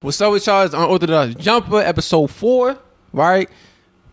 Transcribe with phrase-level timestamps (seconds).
[0.00, 0.64] What's up with y'all?
[0.64, 2.78] It's Unorthodox Jumper, episode four,
[3.12, 3.50] right?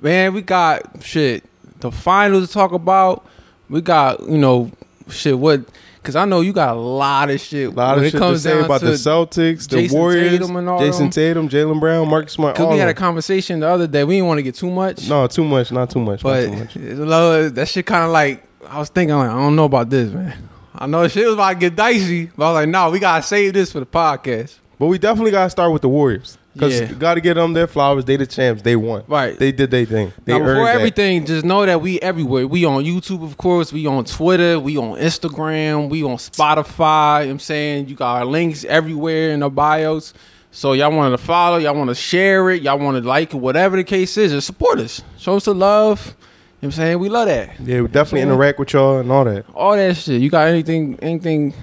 [0.01, 1.43] Man, we got shit,
[1.79, 3.23] the finals to talk about.
[3.69, 4.71] We got, you know,
[5.09, 5.61] shit, what,
[5.97, 7.67] because I know you got a lot of shit.
[7.67, 10.69] A lot when of shit to say about the Celtics, the Jason Warriors, Tatum and
[10.69, 11.09] all Jason them.
[11.11, 12.55] Tatum, Jaylen Brown, Marcus Smart.
[12.55, 14.03] Because we had a conversation the other day.
[14.03, 15.07] We didn't want to get too much.
[15.07, 17.53] no, too much, not too much, But not too much.
[17.53, 20.35] That shit kind of like I was thinking like I don't know about this, man.
[20.73, 23.21] I know shit was about to get dicey, but I was like, no, we gotta
[23.21, 24.55] save this for the podcast.
[24.77, 26.89] But we definitely gotta start with the Warriors because Yeah.
[26.89, 28.05] you gotta get them their flowers.
[28.05, 28.61] They the champs.
[28.61, 29.03] They won.
[29.07, 29.37] Right.
[29.39, 30.11] They did their thing.
[30.25, 30.75] They now, before that.
[30.75, 32.45] everything, just know that we everywhere.
[32.47, 33.71] We on YouTube, of course.
[33.71, 34.59] We on Twitter.
[34.59, 35.89] We on Instagram.
[35.89, 37.21] We on Spotify.
[37.21, 40.13] You know I'm saying you got our links everywhere in the bios.
[40.51, 43.37] So y'all want to follow, y'all want to share it, y'all want to like it,
[43.37, 45.01] whatever the case is, just support us.
[45.17, 46.05] Show us the love.
[46.05, 46.15] You know
[46.59, 46.99] what I'm saying?
[46.99, 47.49] We love that.
[47.59, 48.27] Yeah, we definitely Yeah.
[48.27, 49.43] interact with y'all and all that.
[49.53, 50.21] All that shit.
[50.21, 51.53] You got anything anything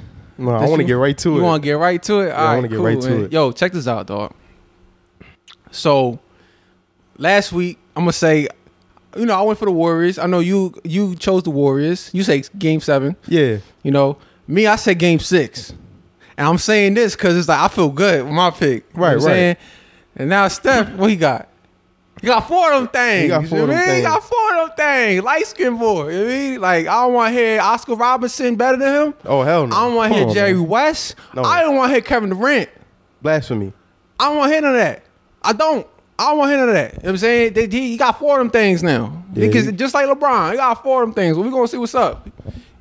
[0.42, 1.38] No, I want to get right to you it.
[1.38, 2.30] You want to get right to it?
[2.30, 3.32] I All wanna get right to it.
[3.32, 4.34] Yo, check this out, dog.
[5.70, 6.18] So,
[7.18, 8.48] last week, I'm gonna say,
[9.16, 10.18] you know, I went for the Warriors.
[10.18, 12.10] I know you you chose the Warriors.
[12.12, 13.16] You say Game Seven.
[13.26, 15.70] yeah, You know, me, I said Game Six,
[16.36, 18.84] and I'm saying this because it's like I feel good with my pick.
[18.94, 19.32] You know Right, what I'm right.
[19.32, 19.56] saying?
[20.16, 21.48] And now Steph, what he got?
[22.22, 23.22] He got four of them things.
[23.22, 23.96] He got you four know of them I mean?
[23.96, 25.22] He got four of them things.
[25.24, 26.08] Light skin boy.
[26.08, 26.60] You know what I mean?
[26.60, 29.14] Like I don't want to hear Oscar Robinson better than him.
[29.24, 29.76] Oh hell no!
[29.76, 30.68] I don't want to hear on, Jerry man.
[30.68, 31.16] West.
[31.34, 31.42] No.
[31.42, 32.70] I don't want to hear Kevin Durant.
[33.20, 33.72] Blasphemy.
[34.20, 35.02] I don't want to hear none of that.
[35.42, 35.86] I don't.
[36.16, 36.92] I don't want to hear none of that.
[36.92, 37.52] You know what I'm saying?
[37.54, 39.24] They, he, he got four of them things now.
[39.34, 41.36] Yeah, because just like LeBron, he got four of them things.
[41.36, 42.28] We're going to see what's up.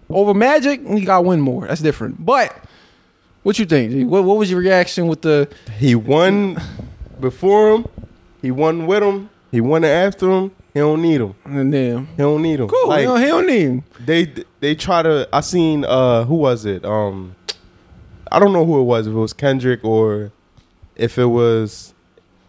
[0.07, 1.65] Over Magic, he got to win more.
[1.65, 2.23] That's different.
[2.23, 2.55] But
[3.41, 4.07] what you think?
[4.07, 6.61] What, what was your reaction with the He won
[7.19, 7.87] before him.
[8.41, 9.29] He won with him.
[9.51, 10.51] He won after him.
[10.73, 11.35] He don't need him.
[11.45, 12.67] and then He don't need him.
[12.69, 12.87] cool?
[12.87, 13.83] Like, he, don't, he don't need him.
[14.05, 16.85] they they try to I seen uh who was it?
[16.85, 17.35] Um
[18.31, 20.31] I don't know who it was, if it was Kendrick or
[20.95, 21.93] if it was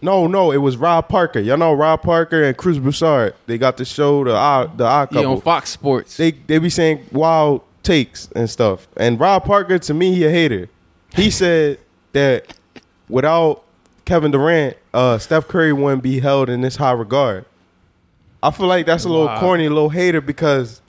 [0.05, 1.39] no, no, it was Rob Parker.
[1.39, 3.35] Y'all know Rob Parker and Chris Broussard.
[3.47, 4.31] They got the show the
[4.77, 5.27] the Yeah, couple.
[5.27, 6.17] on Fox Sports.
[6.17, 8.87] they they be saying wild takes and stuff.
[8.97, 10.69] And Rob Parker to me he a hater.
[11.15, 11.79] He said
[12.13, 12.55] that
[13.09, 13.65] without
[14.05, 17.45] Kevin Durant, uh Steph Curry wouldn't be held in this high regard.
[18.43, 19.41] I feel like that's a little Wow.
[19.41, 20.81] corny, a little hater because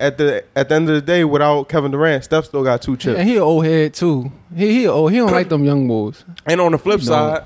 [0.00, 2.96] at the at the end of the day, without Kevin Durant, Steph still got two
[2.96, 3.18] chips.
[3.18, 4.32] and he an old head too.
[4.54, 5.12] He he old.
[5.12, 6.24] He don't like them young boys.
[6.46, 7.44] And on the flip He side,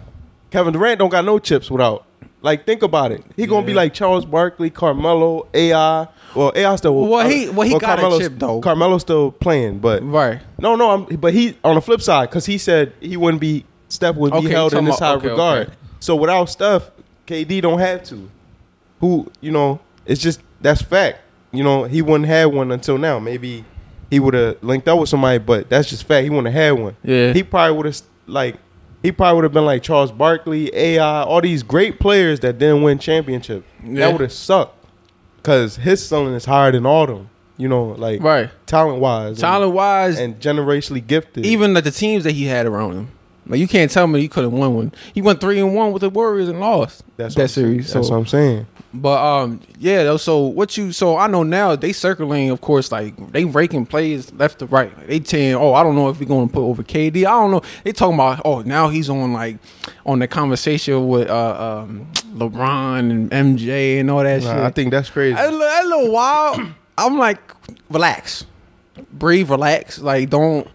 [0.51, 2.05] Kevin Durant don't got no chips without.
[2.43, 3.23] Like think about it.
[3.37, 6.07] He gonna be like Charles Barkley, Carmelo, AI.
[6.35, 6.95] Well, AI still.
[6.95, 8.61] Well, he- well, he got a Carmelo's- chip, though.
[8.61, 10.39] Carmelo's still playing, but Right.
[10.61, 10.91] no, no.
[10.93, 14.33] I'm, but he on the flip side because he said he wouldn't be Steph would
[14.33, 15.67] be held in this high okay, regard.
[15.69, 15.77] okay.
[16.01, 16.91] So without Steph,
[17.27, 18.31] KD don't have to.
[19.01, 19.81] Who you know?
[20.07, 21.19] It's just that's fact.
[21.53, 23.19] You know he wouldn't have one until now.
[23.19, 23.65] Maybe
[24.09, 26.25] he would have linked up with somebody, but that's just fact.
[26.25, 26.97] He wouldn't have had one.
[27.03, 27.33] Yeah.
[27.33, 28.57] He probably would have like
[29.03, 32.83] he probably would have been like Charles Barkley, AI, all these great players that didn't
[32.83, 33.67] win championships.
[33.83, 34.01] Yeah.
[34.07, 34.85] That would have sucked
[35.37, 37.31] because his ceiling is higher than all them.
[37.57, 38.49] You know, like Right.
[38.67, 41.45] talent wise, Talent wise, and generationally gifted.
[41.45, 43.09] even like the teams that he had around him.
[43.51, 44.93] Like you can't tell me he couldn't won one.
[45.13, 47.67] He went three and one with the Warriors and lost that's that what I'm saying.
[47.67, 47.93] series.
[47.93, 48.67] That's what I'm saying.
[48.95, 50.05] but um, yeah.
[50.05, 50.93] though, So what you?
[50.93, 52.51] So I know now they circling.
[52.51, 54.97] Of course, like they raking plays left to right.
[54.97, 57.19] Like, they saying, oh, I don't know if we're going to put over KD.
[57.19, 57.63] I don't know.
[57.85, 59.59] They talking about, oh, now he's on like
[60.07, 64.51] on the conversation with uh um LeBron and MJ and all that shit.
[64.51, 65.37] I think that's crazy.
[65.39, 66.61] a, little- a little wild.
[66.99, 67.41] I'm like,
[67.91, 68.45] relax,
[69.13, 69.99] breathe, relax.
[69.99, 70.69] Like, don't,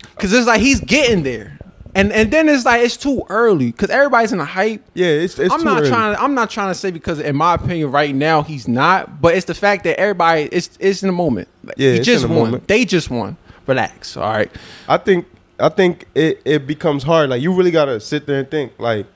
[0.00, 1.57] because it's like he's getting there,
[1.94, 4.82] and and then it's like it's too early because everybody's in a hype.
[4.94, 5.88] yeah, it's, it's I'm too not early.
[5.90, 6.14] trying.
[6.14, 9.20] To, I'm not trying to say because, in my opinion, right now he's not.
[9.20, 11.48] But it's the fact that everybody it's it's in the moment.
[11.64, 12.46] Like, Yeah, he it's just in the won.
[12.46, 12.68] moment.
[12.68, 13.36] They just won.
[13.66, 14.16] Relax.
[14.16, 14.50] All right.
[14.88, 15.26] I think
[15.58, 17.30] I think it, it becomes hard.
[17.30, 18.72] Like you really gotta sit there and think.
[18.78, 19.06] Like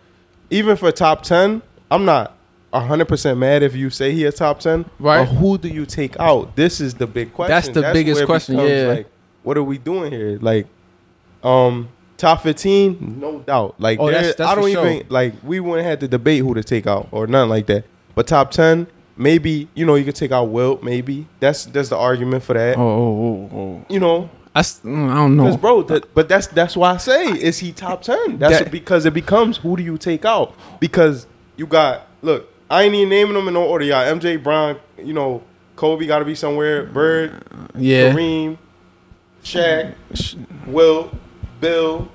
[0.50, 2.36] even for top ten, I'm not
[2.72, 4.84] hundred percent mad if you say he a top ten.
[4.98, 5.26] Right.
[5.26, 6.56] But who do you take out?
[6.56, 7.50] This is the big question.
[7.50, 8.86] That's the biggest question, becomes, yeah.
[8.88, 9.06] Like,
[9.42, 10.38] what are we doing here?
[10.40, 10.66] Like,
[11.42, 11.88] um,
[12.22, 13.74] top fifteen, no doubt.
[13.78, 15.02] Like, Oh, that's- that's I don't even sure.
[15.10, 15.34] like.
[15.42, 17.84] We wouldn't have to debate who to take out or nothing like that.
[18.14, 18.86] But top ten.
[19.14, 20.82] Maybe you know you could take out Wilt.
[20.82, 22.78] Maybe that's that's the argument for that.
[22.78, 23.84] Oh, oh, oh, oh.
[23.90, 25.54] You know, I, mm, I don't know.
[25.58, 28.38] bro, that, but that's that's why I say is he top ten?
[28.38, 30.54] That's That- because it becomes who do you take out?
[30.80, 31.26] Because
[31.58, 34.02] you got look, I ain't even naming them in no order, y'all.
[34.18, 35.42] MJ Bron, you know,
[35.76, 36.84] Kobe got to be somewhere.
[36.86, 37.42] Bird,
[37.76, 38.12] Yeah.
[38.14, 38.56] Kareem,
[39.44, 39.94] Shaq,
[40.66, 41.14] Wilt,
[41.62, 42.08] Bill.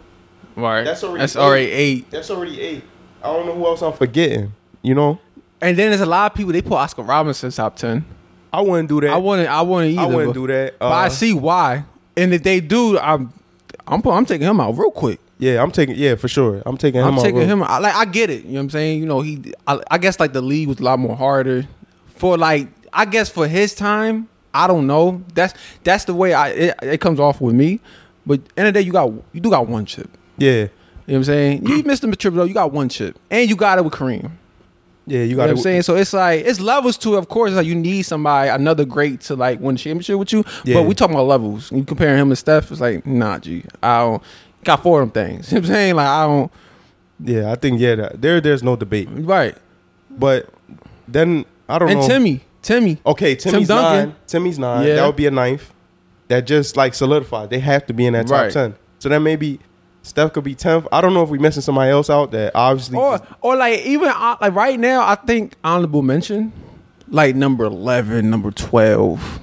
[0.56, 0.84] Right.
[0.84, 1.40] That's already That's eight.
[1.40, 2.12] already eight.
[2.12, 2.84] That's already eight.
[3.24, 4.54] I don't know who else I'm forgetting.
[4.84, 5.20] You know,
[5.62, 8.06] And then there's a lot of people they put Oscar Robinson top ten.
[8.54, 9.10] I wouldn't do that.
[9.10, 9.50] I wouldn't.
[9.50, 10.02] I wouldn't either.
[10.02, 10.80] I wouldn't but, do that.
[10.80, 11.84] but I Uh, see why.
[12.16, 13.34] And if they do, I'm
[13.88, 15.20] I'm I'm taking him out real quick.
[15.40, 15.96] Yeah, I'm taking.
[15.96, 16.64] Yeah, for sure.
[16.66, 17.08] I'm taking him.
[17.08, 17.48] I'm out taking road.
[17.48, 17.64] him.
[17.64, 18.44] I, like I get it.
[18.46, 19.00] You know what I'm saying?
[19.00, 19.54] You know he.
[19.68, 21.68] I, I guess like the league was a lot more harder
[22.08, 22.70] for like.
[22.94, 24.28] I guess for his time.
[24.54, 25.22] I don't know.
[25.36, 25.54] That's
[25.84, 27.80] that's the way I it, it comes off with me.
[28.28, 30.10] But end of the day, you got you do got one chip.
[30.38, 30.70] Yeah, You know
[31.06, 31.66] what I'm saying?
[31.68, 32.44] You missed the trip though.
[32.44, 34.30] You got one chip, and you got it with Kareem.
[35.08, 35.20] yeah.
[35.20, 35.82] You You know got what I'm saying?
[35.84, 37.18] So it's like it's levels to it.
[37.20, 40.44] Of course, like you need somebody, another great to like win the championship with you.
[40.66, 40.76] Yeah.
[40.76, 41.72] But we talking about levels.
[41.72, 43.64] You comparing him and Steph, it's like nah, G.
[43.82, 44.24] I don't
[44.64, 45.52] got four of them things.
[45.52, 45.96] You know what I'm saying?
[45.96, 46.52] Like I don't.
[47.20, 47.96] Yeah, I think yeah.
[47.96, 49.08] that- There, there's no debate.
[49.12, 49.56] Right.
[50.12, 50.50] But
[51.08, 51.92] then I don't know.
[51.94, 52.08] And know.
[52.08, 52.98] Timmy, Timmy.
[53.06, 54.10] Okay, Timmy's Duncan.
[54.10, 54.16] nine.
[54.28, 54.86] Timmy's nine.
[54.86, 54.96] Yeah.
[54.98, 55.74] That would be a ninth.
[56.30, 57.50] That just like solidified.
[57.50, 58.52] They have to be in that top Right.
[58.52, 58.76] ten.
[59.00, 59.60] So then maybe
[60.02, 60.88] Steph could be tenth.
[60.92, 62.98] I don't know if we're missing somebody else out that obviously.
[62.98, 66.52] Or or like even uh, like right now, I think honorable mention,
[67.08, 69.40] like number eleven, number twelve.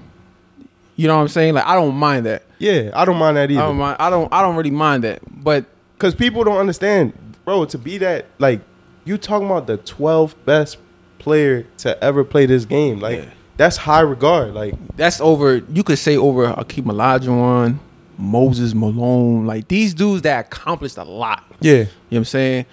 [0.97, 1.55] You know what I'm saying?
[1.55, 2.43] Like I don't mind that.
[2.59, 3.73] yeah, I don't mind that I don't either.
[3.75, 3.97] mind.
[3.99, 4.33] I don't.
[4.33, 5.21] I don't really mind that.
[5.27, 5.65] But
[5.95, 7.13] Because people don't understand,
[7.45, 7.65] bro.
[7.65, 8.61] To be that like
[9.05, 10.79] you talking about the 12th best
[11.19, 13.31] player to ever play this game, like Yeah.
[13.57, 14.55] That's high regard.
[14.55, 15.63] Like that's over.
[15.73, 17.79] You could say over Hakeem Olajuwon,
[18.19, 21.45] Moses Malone, like these dudes that accomplished a lot.
[21.61, 22.67] yeah, You know what I'm saying?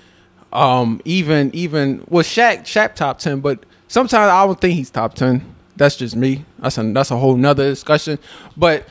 [0.54, 5.14] Um, even even well, Shaq Shaq top ten, but sometimes I don't think he's top
[5.14, 5.44] ten.
[5.78, 6.46] That's just me.
[6.60, 8.20] That's a that's a whole nother discussion.
[8.58, 8.86] But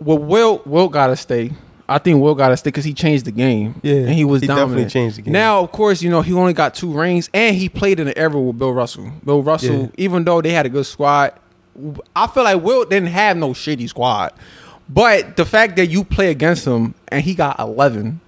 [0.00, 1.52] well, Wilt Wilt gotta stay.
[1.88, 3.80] I think Wilt gotta stick because he changed the game.
[3.82, 4.70] Yeah, and he was he dominant.
[4.70, 5.32] definitely changed the game.
[5.32, 8.18] Now, of course, you know he only got two rings, and he played in the
[8.18, 9.10] era with Bill Russell.
[9.24, 9.86] Bill Russell, Yeah.
[9.96, 11.32] even though they had a good squad,
[12.14, 14.32] I feel like Wilt didn't have no shitty squad.
[14.88, 18.20] But the fact that you play against him and he got eleven,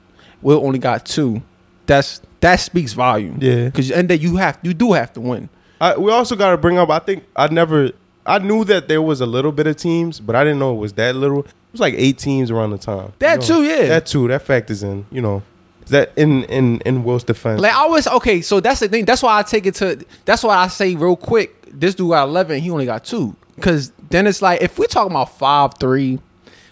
[0.42, 1.42] Wilt only got two.
[1.86, 3.38] That's that speaks volume.
[3.40, 3.64] Yeah.
[3.66, 5.48] because and that you have you do have to win.
[5.80, 6.90] I, we also got to bring up.
[6.90, 7.90] I think I never.
[8.26, 10.78] I knew that there was a little bit of teams, but I didn't know it
[10.78, 11.46] was that little.
[11.68, 13.12] It was like eight teams around the time.
[13.18, 13.86] That You know, too, yeah.
[13.88, 14.26] That too.
[14.28, 15.04] That factors in.
[15.10, 15.42] You know,
[15.88, 17.60] that in in in Wilt's defense.
[17.60, 19.04] Like I was okay, so that's the thing.
[19.04, 20.04] That's why I take it to.
[20.24, 21.54] That's why I say real quick.
[21.70, 22.60] This dude got eleven.
[22.60, 23.36] He only got two.
[23.54, 26.18] Because then it's like if we're talking about five three,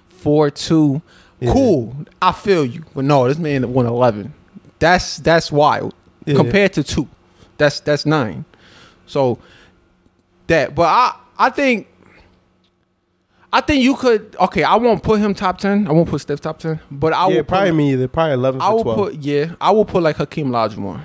[0.08, 1.02] four two,
[1.40, 1.52] Yeah.
[1.52, 1.94] cool.
[2.22, 2.84] I feel you.
[2.94, 4.32] But no, this man won eleven.
[4.78, 5.94] That's that's wild
[6.24, 6.36] Yeah.
[6.36, 7.08] compared to two.
[7.58, 8.44] That's that's nine.
[9.06, 9.38] So
[10.46, 11.88] that, but I I think.
[13.56, 14.36] I think you could.
[14.38, 15.88] Okay, I won't put him top ten.
[15.88, 16.78] I won't put Steph top ten.
[16.90, 18.06] But I yeah, will probably put, me either.
[18.06, 18.98] Probably eleven I will twelve.
[18.98, 19.54] put yeah.
[19.58, 21.02] I will put like Hakeem Olajuwon.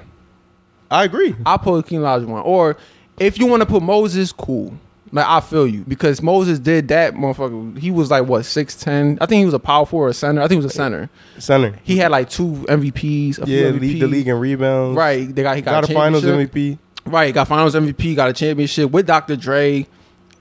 [0.90, 1.34] I agree.
[1.46, 2.46] I put Hakeem Olajuwon.
[2.46, 2.76] Or
[3.22, 4.78] if you want to put Moses, cool.
[5.14, 7.78] Like I feel you because Moses did that motherfucker.
[7.78, 9.18] He was like what six ten.
[9.22, 10.42] I think he was a power forward, or center.
[10.42, 11.10] I think he was a center.
[11.40, 11.80] Center.
[11.84, 13.42] He had like two MVPs.
[13.42, 14.98] A Yeah, lead the league in rebounds.
[14.98, 15.34] Right.
[15.34, 16.26] They got he got, Got, a a Finals.
[16.26, 16.78] MVP.
[17.06, 17.34] Right.
[17.34, 18.14] Got Finals MVP.
[18.14, 19.38] Got a championship with Dr.
[19.38, 19.88] J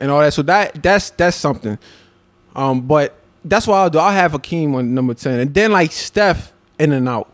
[0.01, 0.33] and all that.
[0.33, 1.79] So that that's that's something.
[2.57, 3.15] Um, but
[3.45, 3.99] that's what I'll do.
[3.99, 7.29] I'll have Hakeem on number ten, and then like Steph in and out,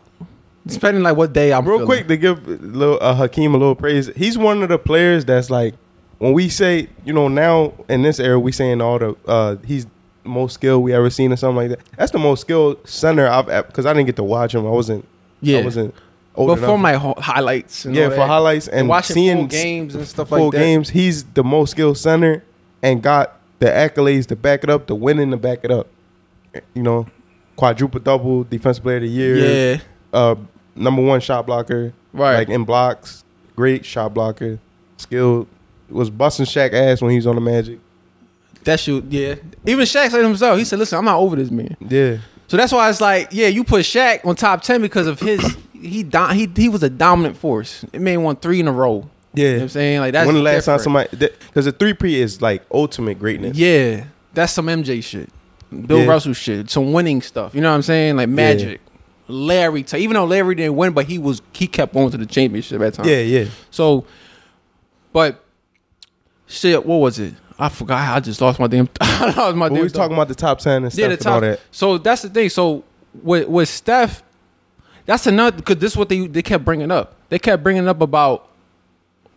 [0.65, 1.65] depending like what day I'm.
[1.65, 1.85] Real feeling.
[1.87, 4.07] quick to give little, uh, Hakeem a little praise.
[4.15, 5.73] He's one of the players that's like
[6.19, 9.87] when we say you know now in this era we saying all the uh, he's
[10.23, 11.79] most skilled we ever seen or something like that.
[11.97, 14.65] That's the most skilled center I've because I didn't get to watch him.
[14.65, 15.07] I wasn't.
[15.41, 15.59] Yeah.
[15.59, 15.95] I wasn't
[16.35, 20.31] But like ho- highlights, and yeah, for highlights and, and watching seeing games and stuff
[20.31, 20.43] like that.
[20.43, 22.43] Full games, he's the most skilled center
[22.81, 25.87] and got the accolades to back it up, the winning to back it up.
[26.73, 27.07] You know,
[27.55, 29.79] quadruple double, defensive player of the year, Yeah,
[30.13, 30.35] uh,
[30.75, 32.35] number one shot blocker, right.
[32.35, 33.23] like in blocks,
[33.55, 34.59] great shot blocker,
[34.97, 35.47] skilled.
[35.89, 37.79] Was busting Shaq ass when he was on the Magic.
[38.65, 39.05] that shoot.
[39.09, 39.35] Yeah,
[39.65, 40.57] even Shaq said himself.
[40.57, 43.47] He said, "Listen, I'm not over this man." Yeah, So that's why it's like, yeah,
[43.47, 45.55] you put Shaq on top ten because of his.
[45.71, 47.85] He he he was a dominant force.
[47.93, 49.09] It made one three in a row.
[49.37, 49.43] Yeah.
[49.45, 49.99] You know what I'm saying?
[49.99, 51.09] Like that's when the last time different.
[51.11, 53.57] somebody because the three P is like ultimate greatness.
[53.57, 55.29] Yeah, that's some MJ shit.
[55.85, 56.05] Bill Yeah.
[56.07, 56.69] Russell shit.
[56.69, 57.53] Some winning stuff.
[57.53, 58.15] You know what I'm saying?
[58.17, 58.81] Like Magic.
[59.29, 62.25] Larry, t- even though Larry didn't win, but he was he kept going to the
[62.25, 63.09] championship at times.
[63.09, 63.45] yeah, yeah.
[63.71, 64.05] So,
[65.11, 65.43] but
[66.45, 67.33] shit, what was it?
[67.59, 68.15] I forgot.
[68.15, 68.87] I just lost my damn.
[69.01, 69.83] I lost my But we damn.
[69.83, 71.41] was talking about the top ten and stuff yeah, the and all top.
[71.41, 71.59] that.
[71.71, 72.49] So that's the thing.
[72.49, 72.83] So
[73.23, 74.23] with with Steph,
[75.05, 77.15] that's another because this is what they they kept bringing up.
[77.29, 78.47] They kept bringing up about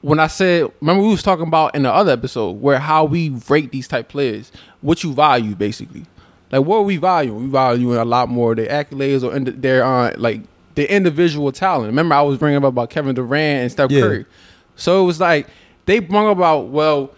[0.02, 0.70] when I said.
[0.80, 4.08] Remember we was talking about in the other episode where how we rate these type
[4.08, 6.04] players, what you value basically.
[6.52, 7.34] Like what we value?
[7.34, 10.42] We value a lot more their accolades or ind- their uh, like
[10.74, 11.86] their individual talent.
[11.86, 14.00] Remember I was bringing up about Kevin Durant and Steph Yeah.
[14.00, 14.26] Curry.
[14.76, 15.46] So it was like
[15.86, 17.14] they brought about well,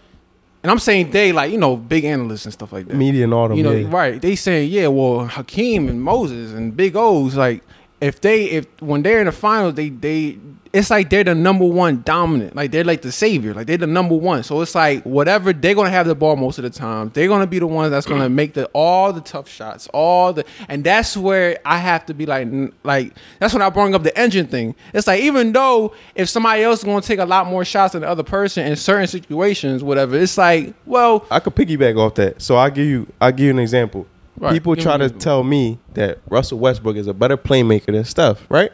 [0.61, 3.33] and I'm saying they like you know big analysts and stuff like that Media and
[3.33, 3.57] all them.
[3.57, 3.87] you know, yeah.
[3.89, 4.21] right?
[4.21, 7.63] They saying, yeah, well, Hakeem and Moses and Big O's like
[8.03, 10.37] if they if when they're in the finals, they they
[10.73, 12.53] it's like they're the number one dominant.
[12.55, 13.53] Like they're like the savior.
[13.53, 14.43] Like they're the number one.
[14.43, 17.11] So it's like whatever they're gonna have the ball most of the time.
[17.13, 20.43] They're gonna be the ones that's gonna make the all the tough shots, all the
[20.67, 22.47] and that's where I have to be like
[22.83, 24.75] like that's when I bring up the engine thing.
[24.93, 28.01] It's like even though if somebody else is gonna take a lot more shots than
[28.01, 32.41] the other person in certain situations, whatever, it's like well I could piggyback off that.
[32.41, 34.07] So I give you I give you an example.
[34.37, 34.53] Right.
[34.53, 38.45] People Give try to tell me that Russell Westbrook is a better playmaker than Steph,
[38.49, 38.71] right?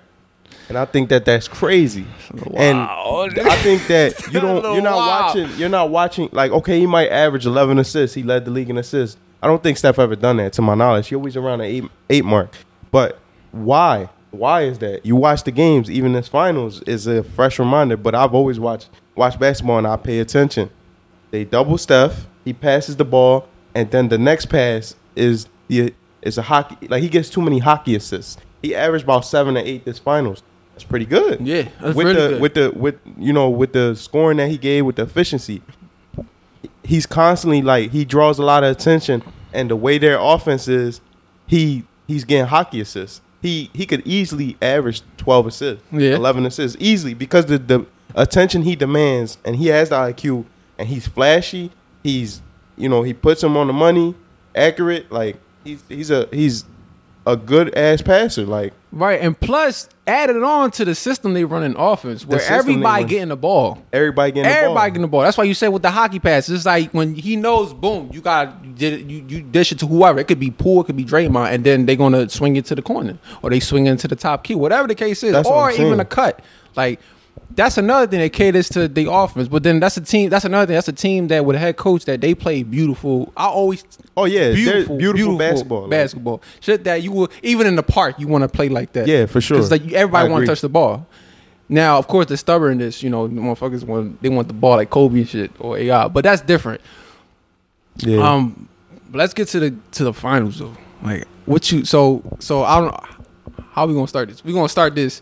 [0.70, 2.06] And I think that that's crazy.
[2.56, 5.26] And I think that you don't you're not Wow.
[5.28, 8.16] watching you're not watching like okay, he might average 11 assists.
[8.16, 9.18] He led the league in assists.
[9.42, 11.08] I don't think Steph ever done that to my knowledge.
[11.08, 12.54] He always around the 8 8 mark.
[12.92, 13.20] But
[13.52, 14.10] why?
[14.32, 15.06] Why is that?
[15.06, 18.90] You watch the games, even this finals is a fresh reminder, but I've always watched
[19.16, 20.70] watched basketball and I pay attention.
[21.32, 22.28] They double Steph.
[22.46, 26.88] He passes the ball, and then the next pass is the is a hockey.
[26.88, 28.38] Like he gets too many hockey assists.
[28.62, 30.44] He averaged about seven or eight this finals.
[30.74, 31.46] That's pretty good.
[31.46, 32.42] Yeah, that's with really the good.
[32.42, 35.62] with the with you know with the scoring that he gave with the efficiency,
[36.84, 39.24] he's constantly like he draws a lot of attention,
[39.54, 41.02] and the way their offense is,
[41.48, 43.22] he he's getting hockey assists.
[43.42, 46.16] He he could easily average twelve assists, Yeah.
[46.16, 47.86] eleven assists easily because the the
[48.16, 50.46] attention he demands, and he has the IQ,
[50.78, 51.72] and he's flashy.
[52.04, 52.42] He's
[52.78, 54.16] you know he puts him on the money,
[54.56, 55.12] accurate.
[55.12, 56.66] Like he's he's a he's
[57.26, 58.46] a good ass passer.
[58.46, 62.42] Like Right, and plus added it on to the system they run in offense, where
[62.42, 63.84] everybody getting the ball.
[63.94, 64.86] everybody getting the ball.
[64.88, 65.22] Getting the ball.
[65.22, 68.20] That's why you say with the hockey pass, it's like when he knows, boom, you
[68.20, 70.20] got you did you you dish it to whoever.
[70.20, 72.76] It could be Poole, it could be Draymond, and then they're gonna swing it to
[72.76, 75.48] the corner or they swing it into the top key, whatever the case is, That's
[75.48, 76.42] or even a cut.
[76.76, 77.00] Like
[77.52, 79.48] that's another thing that caters to the offense.
[79.48, 80.30] But then that's a team.
[80.30, 80.76] That's another thing.
[80.76, 83.34] That's a team that with a head coach that they play beautiful.
[83.36, 83.84] I always
[84.16, 85.82] Oh yeah, beautiful, beautiful, beautiful basketball.
[85.82, 86.42] like- basketball.
[86.62, 89.08] Shit that you will even in the park you want to play like that.
[89.08, 89.58] Yeah, for sure.
[89.58, 91.06] Because like everybody want to touch the ball.
[91.72, 94.90] Now, of course, the stubbornness, you know, the motherfuckers want they want the ball like
[94.90, 96.82] Kobe and shit or AI, but that's different.
[97.98, 98.18] yeah.
[98.28, 98.68] Um,
[99.10, 100.76] but let's get to the to the finals though.
[101.04, 103.26] Like, what you so so I don't know
[103.72, 104.44] how we gonna start this.
[104.44, 105.22] We gonna start this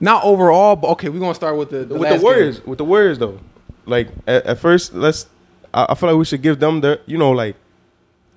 [0.00, 2.68] not overall, but okay, we're gonna start with the, the with the Warriors, game.
[2.68, 3.38] with the Warriors though,
[3.86, 5.26] like at, at first, let's.
[5.72, 7.56] I, I feel like we should give them the, you know, like.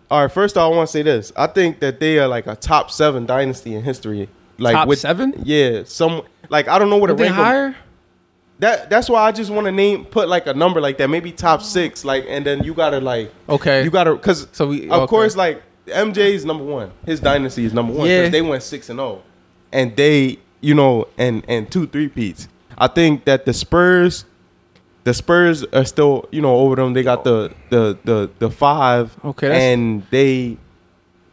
[0.09, 1.33] All right, first I want to say this.
[1.35, 4.29] I think that they are like a top seven dynasty in history.
[4.57, 5.33] Like Top with, seven?
[5.43, 7.43] Yeah, some like I don't know what to Anything rank 'em.
[7.45, 7.75] higher?
[8.59, 11.31] That that's why I just want to name put like a number like that, maybe
[11.31, 13.83] top six, like, and then you gotta like Okay.
[13.83, 15.07] you gotta because So we- of okay.
[15.07, 16.91] course like MJ is number one.
[17.05, 18.19] His dynasty is number one Yeah.
[18.21, 19.21] because they went six and zero,
[19.71, 22.47] and they you know and and two three peats.
[22.77, 24.25] I think that the Spurs,
[25.03, 26.93] the Spurs are still you know over them.
[26.93, 29.15] They got the the the the five.
[29.23, 30.57] Okay, and they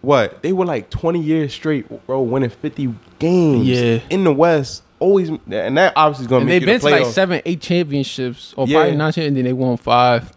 [0.00, 3.66] what they were like twenty years straight, bro, winning fifty games.
[3.66, 4.00] Yeah.
[4.10, 4.82] in the West.
[5.00, 8.54] Always, and that obviously is gonna And they've been the to like seven, eight championships,
[8.56, 8.78] or Yeah.
[8.78, 10.32] probably nine, and then they won five.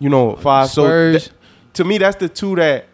[0.00, 0.68] you know, five.
[0.70, 1.24] So Spurs.
[1.28, 1.36] th-
[1.74, 2.86] to me, that's the two that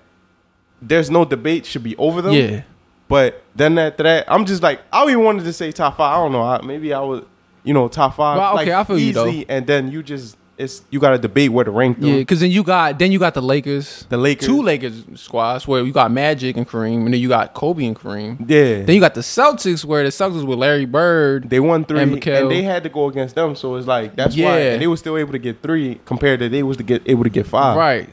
[0.82, 2.32] there's no debate should be over them.
[2.34, 2.62] Yeah.
[3.10, 6.14] But then after that, I'm just like, I even wanted to say top five.
[6.14, 6.42] I don't know.
[6.42, 7.24] I, maybe I was,
[7.64, 8.38] you know, top five.
[8.38, 9.26] Well, like, okay, I feel you, though.
[9.48, 12.08] And then you just, it's you got to debate where to rank them.
[12.10, 14.46] Yeah, because then you got then you got the Lakers, The Lakers.
[14.46, 17.96] two Lakers squads where you got Magic and Kareem, and then you got Kobe and
[17.98, 18.38] Kareem.
[18.48, 18.82] Yeah.
[18.84, 21.48] Then you got the Celtics where the Celtics with Larry Bird.
[21.48, 23.56] they won three, And and, they had to go against them.
[23.56, 24.72] So it's like that's why Yeah.
[24.74, 27.24] and they were still able to get three compared to they was to get able
[27.24, 27.76] to get five.
[27.76, 28.08] right.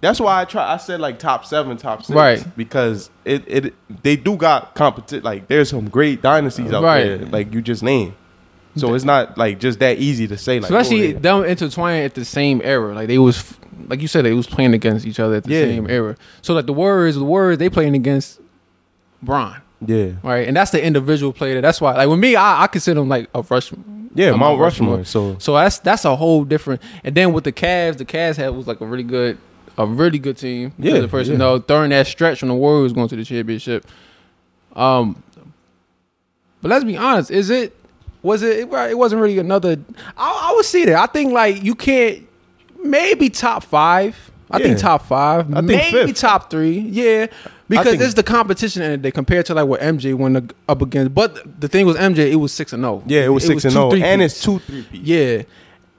[0.00, 0.72] That's why I try.
[0.72, 2.44] I said like top seven, top six, Right.
[2.56, 5.22] Because it it they do got competition.
[5.24, 7.04] Like there's some great dynasties out Right.
[7.04, 8.14] there, like you just named.
[8.76, 10.60] So it's not like just that easy to say.
[10.60, 12.94] Like Especially oh, them intertwining at the same era.
[12.94, 13.52] Like they was
[13.88, 15.64] like you said, they was playing against each other at the Yeah.
[15.64, 16.16] same era.
[16.42, 18.40] So like the Warriors, the Warriors, they playing against
[19.22, 19.56] Bron.
[19.84, 20.46] yeah, Right.
[20.48, 21.60] And that's the individual player.
[21.60, 24.10] That's why like with me, I, I consider them like a freshman.
[24.14, 25.04] yeah, Mount Rushmore.
[25.04, 26.80] So So that's that's a whole different.
[27.04, 29.36] And then with the Cavs, the Cavs had was like a really good,
[29.80, 30.72] a really good team.
[30.78, 31.38] Yeah, the person yeah.
[31.38, 33.86] know during that stretch when the Warriors going to the championship.
[34.76, 35.22] Um,
[36.62, 37.74] but let's be honest, is it?
[38.22, 38.60] Was it?
[38.60, 39.78] It, it wasn't really another.
[40.16, 40.96] I, I would see that.
[40.96, 42.26] I think like you can't.
[42.82, 44.30] Maybe top five.
[44.50, 45.50] I think top five.
[45.52, 46.20] I think maybe fifth.
[46.20, 46.78] top three.
[46.78, 47.26] Yeah.
[47.68, 51.14] Because it's the competition and they compared to like what MJ went up against.
[51.14, 53.02] But the thing was MJ, it was six and zero.
[53.06, 55.06] yeah, it was six and two zero, and it's two three peats.
[55.06, 55.42] Yeah.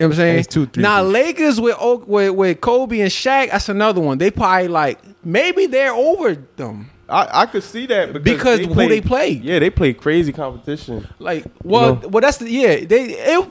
[0.02, 0.44] You know what I'm saying?
[0.46, 1.14] two, three now peats.
[1.14, 4.18] Lakers with, Oak- with with Kobe and Shaq, that's another one.
[4.18, 6.90] They probably like maybe they're over them.
[7.08, 9.30] I, I could see that because, Because who they play.
[9.32, 11.08] Yeah, they play crazy competition.
[11.20, 12.08] Like well, know?
[12.08, 12.84] well that's the yeah.
[12.86, 13.50] They it,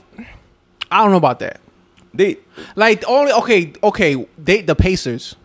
[0.90, 1.60] I don't know about that.
[2.12, 2.38] They
[2.74, 5.36] Like only okay okay they the Pacers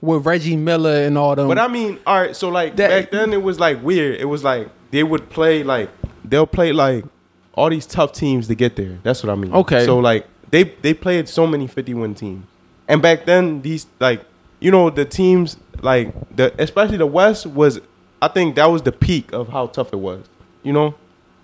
[0.00, 1.48] with Reggie Miller and all them.
[1.48, 2.36] But I mean, all right.
[2.36, 4.20] So like That- back then, it was like weird.
[4.20, 5.90] It was like they would play like
[6.24, 7.04] they'll play like
[7.54, 8.98] all these tough teams to get there.
[9.02, 9.52] That's what I mean.
[9.52, 9.84] Okay.
[9.84, 12.46] So like they they played so many 50 win teams.
[12.88, 14.24] And back then these like
[14.60, 17.80] you know the teams like the especially the West was
[18.20, 20.24] I think that was the peak of how tough it was.
[20.62, 20.94] You know?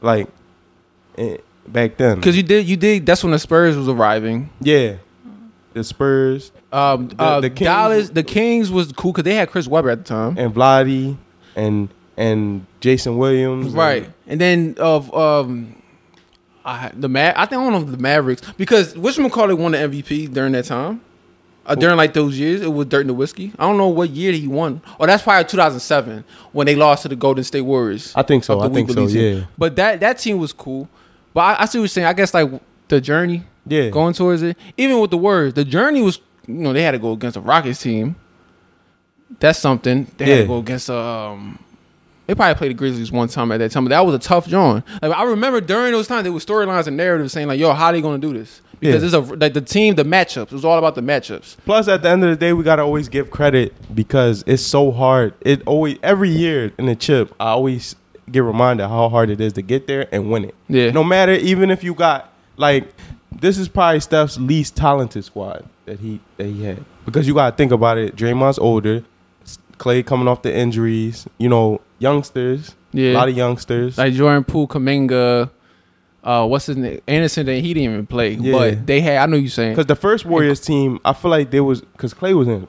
[0.00, 0.28] Like
[1.16, 2.16] eh, back then.
[2.16, 3.04] Because you did, you did.
[3.04, 4.50] That's when the Spurs was arriving.
[4.60, 4.96] yeah.
[5.74, 9.50] The Spurs Um, The- uh, the Kings- Dallas, the Kings was cool because they had
[9.50, 10.36] Chris Webber at the time.
[10.38, 11.16] and Vladdy
[11.54, 13.66] and and Jason Williams.
[13.66, 15.74] and- Right, and then of um,
[16.68, 19.72] I, the Ma- I think I don't know if the Mavericks because Wishman McCauley won
[19.72, 21.00] the MVP during that time.
[21.66, 23.52] Uh, during like those years, it was Dirk Nowitzki.
[23.58, 24.80] I don't know what year he won.
[24.98, 28.12] Oh, that's probably 2007 when they lost to the Golden State Warriors.
[28.16, 28.60] I think so.
[28.60, 29.36] I think so, team.
[29.38, 29.44] yeah.
[29.58, 30.88] But that that team was cool.
[31.34, 32.06] But I, I see what you're saying.
[32.06, 32.50] I guess like
[32.88, 33.90] the journey, Yeah.
[33.90, 34.56] going towards it.
[34.78, 37.40] Even with the words, the journey was you know they had to go against a
[37.40, 38.16] Rockets team.
[39.38, 40.06] That's something.
[40.16, 41.58] They had to go against um.
[42.28, 44.46] They probably played the Grizzlies one time at that time, but that was a tough
[44.46, 44.84] joint.
[45.02, 47.90] Like I remember during those times, there was storylines and narratives saying like, "Yo, how
[47.90, 49.18] they gonna do this?" Because Yeah.
[49.18, 50.42] it's a like the team, the matchups.
[50.42, 51.56] It was all about the matchups.
[51.64, 54.90] Plus, at the end of the day, we gotta always give credit because it's so
[54.92, 55.32] hard.
[55.40, 57.96] It always every year in the chip, I always
[58.30, 60.54] get reminded how hard it is to get there and win it.
[60.68, 60.90] Yeah.
[60.90, 62.92] No matter, even if you got like,
[63.32, 67.56] this is probably Steph's least talented squad that he that he had because you gotta
[67.56, 68.16] think about it.
[68.16, 69.02] Draymond's older,
[69.78, 71.26] Clay coming off the injuries.
[71.38, 72.74] You know, youngsters.
[72.92, 73.12] Yeah.
[73.12, 73.98] A lot of youngsters.
[73.98, 75.50] Like Jordan Poole, Kuminga,
[76.24, 77.00] uh, what's his name?
[77.06, 77.46] Anderson.
[77.46, 78.52] He didn't even play, Yeah.
[78.52, 79.18] but they had.
[79.18, 79.72] I know you saying.
[79.72, 82.66] Because the first Warriors team, I feel like there was because Clay was in.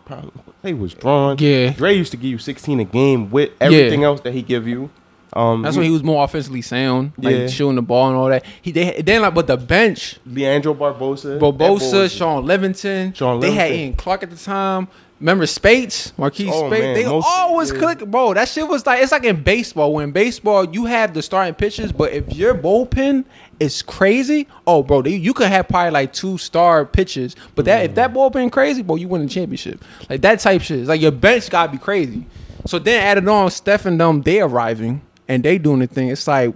[0.61, 1.37] Clay was drawn.
[1.39, 1.71] Yeah.
[1.71, 4.89] Dre used to give you 16 a game with everything else that he give you.
[5.31, 7.47] Um, That's when he was more offensively sound, like Yeah.
[7.47, 8.43] shooting the ball and all that.
[8.63, 13.51] He they then like, but the bench, Leandro Barbosa, that Bobosa, Shaun Livingston, Shaun they
[13.51, 14.87] had Ian Clark at the time.
[15.19, 16.81] Remember Speights, Marreese Oh, Speights?
[16.83, 17.79] man, They most- always yeah.
[17.79, 18.33] click, bro.
[18.33, 19.93] That shit was like it's like in baseball.
[19.93, 23.25] When baseball, you have the starting pitchers, but if your bullpen
[23.59, 27.83] is crazy, oh, bro, they, you could have probably like two star pitchers, but that
[27.83, 27.95] if Mm.
[27.95, 29.83] that bullpen crazy, bro, you win the championship.
[30.09, 30.79] Like that type shit.
[30.79, 32.25] It's like your bench gotta be crazy.
[32.65, 36.07] So then added on Steph and them, they arriving and they doing the thing.
[36.09, 36.55] It's like,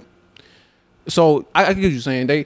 [1.07, 2.27] so I, I get what you're saying.
[2.27, 2.45] They,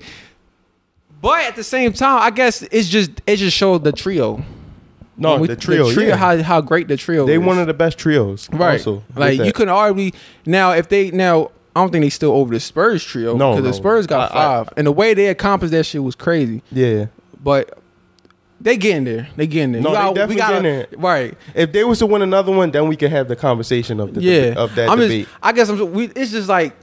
[1.22, 4.44] but at the same time, I guess it's just it just showed the trio.
[5.18, 5.92] No, When we- the trio.
[5.92, 6.16] trio yeah.
[6.16, 7.26] how how great the trio.
[7.26, 7.40] they is.
[7.40, 8.48] one of the best trios.
[8.52, 8.74] right.
[8.74, 9.54] Also, like you that.
[9.56, 10.14] couldn't
[10.46, 11.52] now if they now.
[11.76, 13.70] I don't think they still over the Spurs trio No, because no.
[13.70, 16.64] the Spurs got I- I- five, and the way they accomplished that shit was crazy.
[16.72, 17.06] Yeah.
[17.44, 17.78] But
[18.60, 19.28] they getting there.
[19.36, 19.82] They getting there.
[19.84, 21.38] No, You they gotta- definitely gotta- getting Right.
[21.54, 24.22] If they was to win another one, then we could have the conversation of the
[24.22, 24.32] yeah.
[24.54, 25.26] deba- of that I'm debate.
[25.28, 25.94] Just, I guess I'm.
[25.94, 26.74] We, it's just like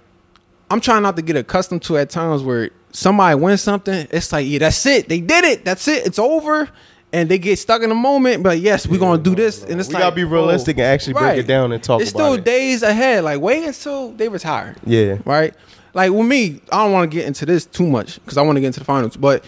[0.70, 4.06] I'm trying not to get accustomed to at times where somebody wins something.
[4.12, 5.08] It's like, yeah, that's it.
[5.08, 5.64] They did it.
[5.64, 6.06] That's it.
[6.06, 6.68] It's over.
[7.14, 9.88] And they get stuck in the moment, but yes, we're gonna do this, and it's
[9.88, 11.38] we like gotta be realistic oh, and actually break right.
[11.38, 12.44] it down and talk It's still it.
[12.44, 13.22] days ahead.
[13.22, 15.18] Like wait until they retire yeah.
[15.24, 15.54] right?
[15.94, 18.56] Like with me, I don't want to get into this too much because I want
[18.56, 19.16] to get into the finals.
[19.16, 19.44] But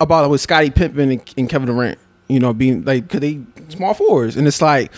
[0.00, 3.40] about it with Scottie Pippen and, and Kevin Durant, you know, being like, because they
[3.68, 4.90] small forwards, and it's like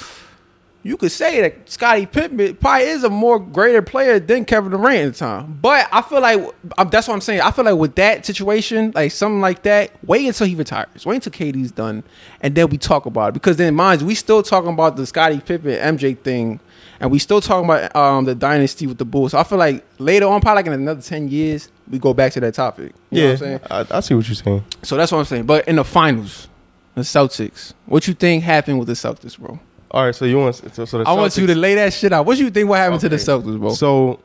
[0.84, 5.06] you could say that Scottie Pippen probably is a more greater player than Kevin Durant
[5.06, 5.58] at the time.
[5.62, 6.40] But I feel like
[6.76, 7.40] um, that's what I'm saying.
[7.40, 11.06] I feel like with that situation, like something like that, wait until he retires.
[11.06, 12.02] Wait until KD's done,
[12.40, 13.34] and then we talk about it.
[13.34, 16.58] Because then, mind you, we still talking about the Scottie Pippen MJ thing,
[16.98, 19.32] and we still talking about um, the dynasty with the Bulls.
[19.32, 22.32] So I feel like later on, probably like in another ten years, we go back
[22.32, 22.92] to that topic.
[23.10, 23.24] You know yeah.
[23.26, 23.60] what I'm saying?
[23.70, 24.64] I, I see what you're saying.
[24.82, 25.44] So that's what I'm saying.
[25.44, 26.48] But in the finals,
[26.96, 29.60] the Celtics, what you think happened with the Celtics, bro?
[29.92, 30.14] All right.
[30.14, 32.26] So you want so, so the I want you to lay that shit out.
[32.26, 32.68] What do you think?
[32.68, 33.24] What happened to the Okay.
[33.24, 33.74] Celtics, bro?
[33.74, 34.20] So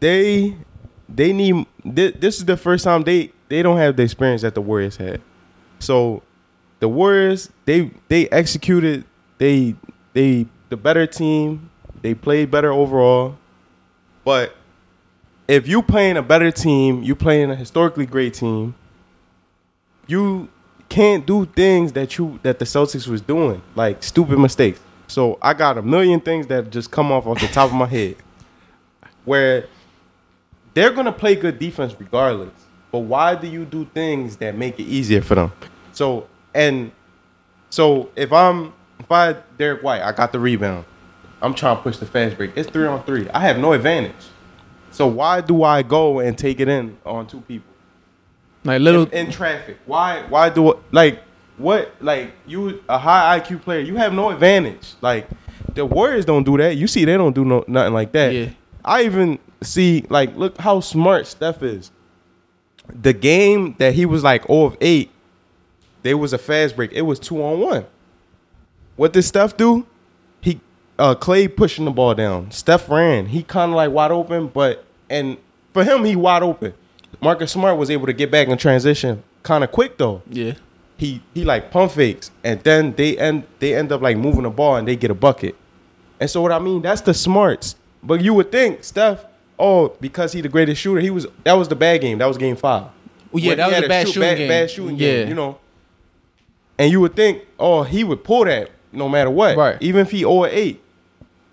[0.00, 0.56] they
[1.08, 4.54] they need thi- this is the first time they they don't have the experience that
[4.54, 5.20] the Warriors had.
[5.80, 6.22] So
[6.78, 9.04] the Warriors they they executed
[9.38, 9.74] they
[10.14, 11.70] they the better team.
[12.02, 13.36] They played better overall.
[14.24, 14.56] But
[15.46, 18.74] if you playing a better team, you playing a historically great team,
[20.06, 20.48] you
[20.90, 24.80] can't do things that you that the Celtics was doing, like stupid mistakes.
[25.06, 27.86] So I got a million things that just come off off the top of my
[27.98, 28.16] head,
[29.24, 29.66] where
[30.74, 32.52] they're gonna play good defense regardless.
[32.92, 35.52] But why do you do things that make it easier for them?
[35.92, 36.92] So and
[37.70, 40.84] so if I'm if I Derrick White, I got the rebound.
[41.40, 42.52] I'm trying to push the fast break.
[42.56, 43.28] It's three on three.
[43.30, 44.26] I have no advantage.
[44.90, 47.69] So why do I go and take it in on two people?
[48.64, 49.78] Like little, in, in traffic.
[49.86, 50.24] Why?
[50.28, 51.22] Why do like
[51.56, 51.94] what?
[52.00, 54.94] Like you, a high IQ player, you have no advantage.
[55.00, 55.28] Like
[55.74, 56.76] the Warriors don't do that.
[56.76, 58.32] You see, they don't do no nothing like that.
[58.34, 58.50] Yeah.
[58.84, 61.90] I even see like look how smart Steph is.
[62.92, 65.10] The game that he was like 0 of 8,
[66.02, 66.90] there was a fast break.
[66.92, 67.86] It was 2 on 1.
[68.96, 69.86] What did Steph do?
[70.40, 70.60] He
[70.98, 72.50] uh, Clay pushing the ball down.
[72.50, 73.26] Steph ran.
[73.26, 75.38] He kind of like wide open, but and
[75.72, 76.74] for him, he wide open.
[77.20, 80.22] Marcus Smart was able to get back in transition kind of quick though.
[80.30, 80.54] Yeah.
[80.96, 84.50] He he like pump fakes, and then they end they end up like moving the
[84.50, 85.54] ball and they get a bucket.
[86.18, 87.76] And so what I mean, that's the smarts.
[88.02, 89.24] But you would think Steph,
[89.58, 92.18] oh, because he the greatest shooter, he was that was the bad game.
[92.18, 92.84] That was game five.
[93.32, 94.48] Well, yeah, When that was a bad shoot- shooting bad, game.
[94.48, 95.10] Bad shooting Yeah.
[95.12, 95.58] game, you know.
[96.78, 99.56] And you would think, oh, he would pull that no matter what.
[99.56, 99.76] Right.
[99.80, 100.82] Even if he 0 8.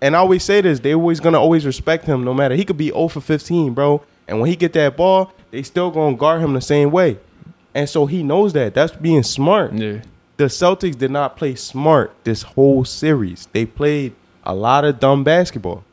[0.00, 2.54] And I always say this, they always gonna always respect him no matter.
[2.54, 4.02] He could be 0 for 15, bro.
[4.26, 7.18] And when he get that ball, they still gonna guard him the same way.
[7.74, 8.74] And so he knows that.
[8.74, 9.72] That's being smart.
[9.72, 10.02] Yeah.
[10.36, 13.46] The Celtics did not play smart this whole series.
[13.52, 15.84] They played a lot of dumb basketball.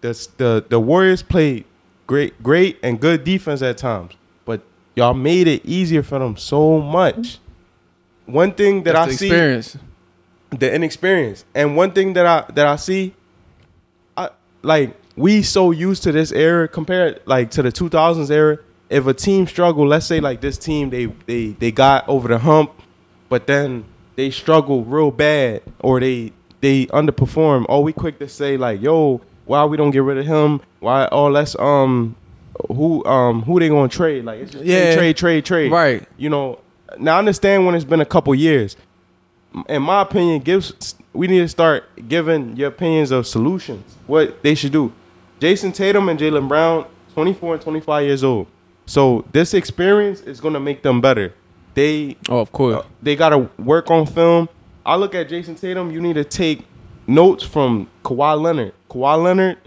[0.00, 1.64] The the the Warriors played
[2.06, 4.12] great great and good defense at times,
[4.44, 4.62] but
[4.94, 7.38] y'all made it easier for them so much.
[8.26, 9.78] One thing that That's I the see experience.
[10.50, 11.44] the inexperience.
[11.54, 13.14] And one thing that I that I see,
[14.16, 14.30] I
[14.62, 18.58] like we so used to this era compared like to the 2000s era.
[18.88, 22.38] If a team struggle, let's say like this team, they they they got over the
[22.38, 22.72] hump,
[23.28, 23.84] but then
[24.16, 27.66] they struggle real bad or they they underperform.
[27.68, 30.60] Oh, we quick to say like, yo, why we don't get rid of him?
[30.80, 31.08] Why?
[31.12, 32.16] Oh, let's um,
[32.68, 34.24] who um who they gonna trade?
[34.24, 34.94] Like it's just Yeah.
[34.94, 35.72] trade, trade, trade.
[35.72, 36.08] Right.
[36.16, 36.60] You know.
[36.98, 38.74] Now I understand when it's been a couple years
[39.68, 43.96] in my opinion, gives we need to start giving your opinions of solutions.
[44.06, 44.92] What they should do.
[45.40, 48.46] Jayson Tatum and Jaylen Brown, 24 and 25 years old.
[48.86, 51.34] So this experience is gonna make them better.
[51.74, 52.76] They Oh, of course.
[52.76, 54.48] Uh, they gotta work on film.
[54.84, 55.90] I look at Jayson Tatum.
[55.90, 56.64] You need to take
[57.06, 58.72] notes from Kawhi Leonard.
[58.90, 59.58] Kawhi Leonard,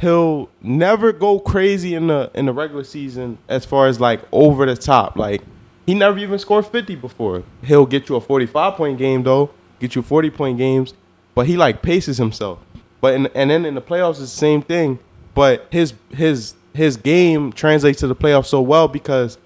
[0.00, 4.64] he'll never go crazy in the in the regular season as far as like over
[4.66, 5.16] the top.
[5.16, 5.42] Like
[5.86, 7.42] he never even scored fifty before.
[7.64, 10.94] He'll get you a forty five point game though, get you forty point games,
[11.34, 12.60] but he like paces himself.
[13.00, 14.98] But in, and then in the playoffs it's the same thing.
[15.38, 19.38] But his his his game translates to the playoffs so well because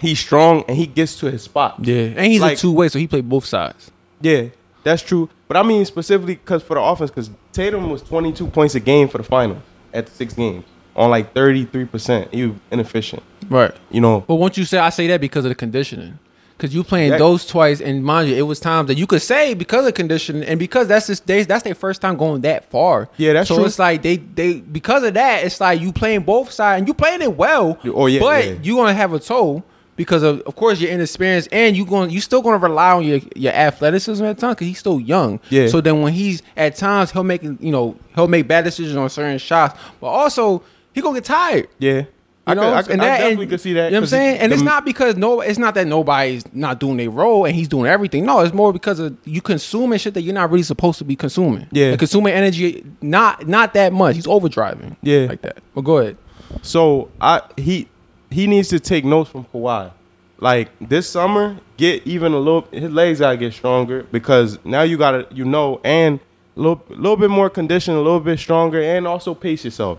[0.00, 1.76] he's strong and he gets to his spot.
[1.82, 2.12] yeah.
[2.16, 3.92] And he's like- a two way, so he played both sides.
[4.20, 4.46] Yeah,
[4.82, 5.28] that's true.
[5.46, 9.06] But I mean specifically because for the offense, because Tatum was 22 points a game
[9.08, 9.62] for the final
[9.94, 10.64] at the six games
[10.96, 12.32] on like 33%.
[12.34, 13.22] He was inefficient.
[13.48, 13.72] Right.
[13.90, 16.18] You know, But once you say I say that because of the conditioning.
[16.56, 19.20] Because you playing That- those twice, and mind you, it was times that you could
[19.20, 22.70] say because of conditioning, and because that's just they, that's their first time going that
[22.70, 23.08] far.
[23.18, 23.66] Yeah, that's so true.
[23.66, 26.94] it's like they they because of that, it's like you playing both sides and you
[26.94, 27.78] playing it well.
[27.84, 28.54] Oh, yeah, but yeah.
[28.62, 29.62] you gonna have a toe
[29.96, 33.20] because of of course your inexperience, and you going you still gonna rely on your
[33.34, 35.40] your athleticism at times because he's still young.
[35.50, 35.68] Yeah.
[35.68, 39.10] So then when he's at times he'll make you know he'll make bad decisions on
[39.10, 40.62] certain shots, but also
[40.94, 41.68] he gonna get tired.
[41.78, 42.04] yeah.
[42.46, 43.84] I, You know, I, could, and I that, definitely and- could see that.
[43.86, 44.38] You know what I'm saying?
[44.38, 47.54] And the- it's not because no, it's not that nobody's not doing their role and
[47.56, 48.24] he's doing everything.
[48.24, 51.16] No, it's more because of you consuming shit that you're not really supposed to be
[51.16, 51.66] consuming.
[51.72, 51.88] Yeah.
[51.88, 54.14] and consuming energy not not that much.
[54.14, 54.96] He's overdriving.
[55.02, 55.26] Yeah.
[55.26, 55.58] like that.
[55.74, 56.16] But go ahead.
[56.62, 57.88] So I he
[58.30, 59.90] he needs to take notes from Kawhi.
[60.38, 62.68] Like this summer, get even a little.
[62.70, 66.20] His legs gotta get stronger because now you gotta you know and
[66.56, 69.98] a little little bit more condition, a little bit stronger, and also pace yourself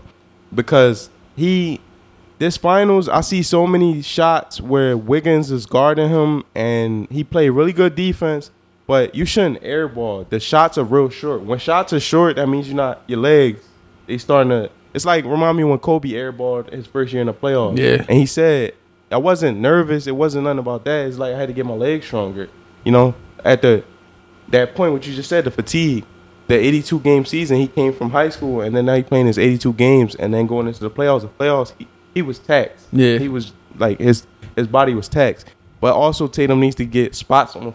[0.54, 1.80] because he
[2.38, 7.50] this finals I see so many shots where Wiggins is guarding him and he played
[7.50, 8.50] really good defense.
[8.86, 10.26] But you shouldn't airball.
[10.28, 11.42] The shots are real short.
[11.42, 13.62] When shots are short, that means you're not your legs.
[14.06, 14.70] They starting to.
[14.94, 17.78] It's like remind me when Kobe airballed his first year in the playoffs.
[17.78, 18.06] Yeah.
[18.08, 18.72] and he said
[19.10, 20.06] I wasn't nervous.
[20.06, 21.06] It wasn't nothing about that.
[21.06, 22.48] It's like I had to get my legs stronger.
[22.84, 23.84] You know, at the
[24.48, 26.04] that point, what you just said, the fatigue,
[26.46, 29.38] the 82 game season, he came from high school, and then now he playing his
[29.38, 31.22] 82 games, and then going into the playoffs.
[31.22, 32.86] The playoffs, he, he was taxed.
[32.92, 33.18] Yeah.
[33.18, 35.46] he was like his his body was taxed.
[35.80, 37.74] But also Tatum needs to get spots on the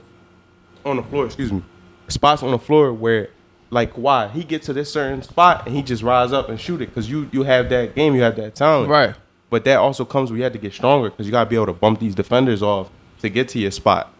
[0.89, 1.25] on the floor.
[1.25, 1.63] Excuse me,
[2.07, 3.29] spots on the floor where.
[3.69, 6.79] Like why he gets to this certain spot and he just rise up and shoot
[6.83, 9.15] it because you you have that game you have that talent Right.
[9.49, 11.55] but that also comes where you have to get stronger because you got to be
[11.55, 12.91] able to bump these defenders off
[13.21, 14.13] to get to your spot.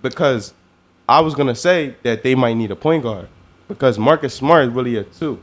[0.00, 0.54] Because
[1.08, 3.26] I was going to say that they might need a point guard
[3.66, 5.40] because Marcus Smart is really a two.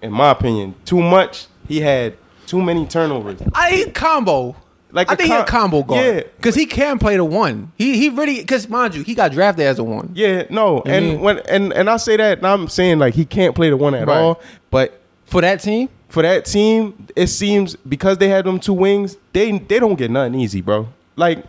[0.00, 1.46] In my opinion, too much.
[1.68, 2.16] He had
[2.50, 3.40] too many turnovers.
[3.54, 4.56] I need combo.
[4.92, 6.04] Like I a think he a combo guard.
[6.04, 6.20] Yeah.
[6.36, 7.70] because he can play the one.
[7.78, 10.10] He he really because mind you, he got drafted as a one.
[10.14, 11.20] Yeah, no, and Mhm.
[11.20, 13.94] when and and I say that, and I'm saying like he can't play the one
[13.94, 14.16] at Right.
[14.18, 14.40] all.
[14.70, 19.16] But For that team, for that team, it seems because they had them two wings,
[19.32, 20.88] they they don't get nothing easy, bro.
[21.14, 21.44] Like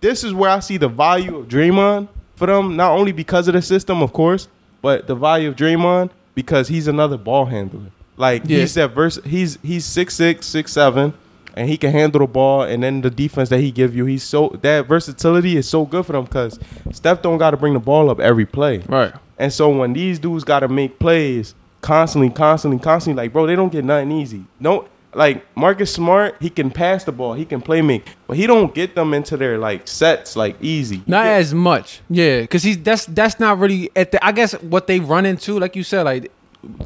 [0.00, 2.74] this is where I see the value of Draymond for them.
[2.74, 4.48] Not only because of the system, of course,
[4.82, 7.92] but the value of Draymond because he's another ball handler.
[8.20, 8.58] Like Yeah.
[8.58, 9.18] he's that verse.
[9.24, 11.14] He's he's six six six seven.
[11.54, 14.22] And he can handle the ball, and then the defense that he give you, he's
[14.22, 16.60] so that versatility is so good for them because
[16.92, 18.78] Steph don't got to bring the ball up every play.
[18.88, 19.12] right?
[19.36, 23.56] And so when these dudes got to make plays constantly, constantly, constantly, like bro, they
[23.56, 24.44] don't get nothing easy.
[24.60, 28.46] No, like Marcus Smart, he can pass the ball, he can play make, but he
[28.46, 31.02] don't get them into their like sets like easy.
[31.08, 31.32] Not Yeah.
[31.32, 34.24] as much, yeah, because he's that's that's not really at the.
[34.24, 36.30] I guess what they run into, like you said, like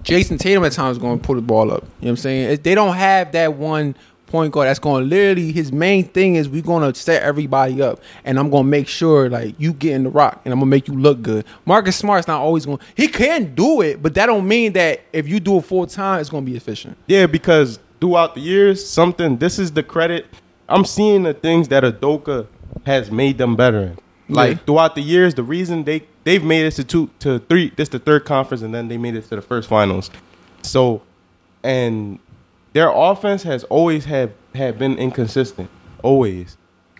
[0.02, 1.82] Jayson Tatum at times going to pull the ball up.
[1.82, 2.50] You know what I'm saying?
[2.50, 3.94] It- They don't have that one
[4.26, 5.52] point guard that's going to literally.
[5.52, 8.88] His main thing is we're going to set everybody up, and I'm going to make
[8.88, 11.44] sure like you get in the rock, and I'm going to make you look good.
[11.66, 12.78] Marcus Smart's not always going.
[12.96, 16.20] He can do it, but that don't mean that if you do it full time,
[16.20, 16.96] it's going to be efficient.
[17.06, 19.38] Yeah, because throughout the years, something.
[19.38, 20.26] This is the credit.
[20.68, 22.46] I'm seeing the things that Udoka
[22.86, 23.98] has made them better in.
[24.28, 24.58] Like Yeah.
[24.66, 27.70] throughout the years, the reason they they've made it to two to three.
[27.76, 30.10] This the third conference, and then they made it to the first finals.
[30.62, 31.02] So,
[31.62, 32.18] and
[32.72, 35.70] their offense has always had had been inconsistent.
[36.02, 36.56] Always,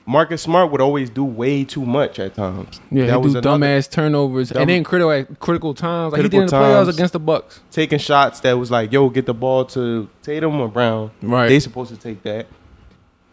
[0.07, 2.81] Marcus Smart would always do way too much at times.
[2.91, 6.13] Yeah, That he was do dumbass turnovers, Dumb- and then critical critical times.
[6.13, 6.97] Like Critical he did in the playoffs times.
[6.97, 7.61] against the Bucks.
[7.71, 11.11] taking shots that was like, yo, get the ball to Tatum or Brown.
[11.23, 11.49] Right.
[11.49, 12.47] They supposed to take that.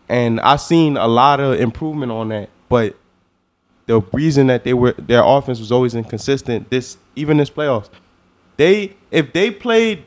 [0.10, 2.50] And I've seen a lot of improvement on that.
[2.68, 2.98] But
[3.88, 7.90] the reason that they were their offense was always inconsistent, this even this playoffs.
[8.58, 10.04] They if they played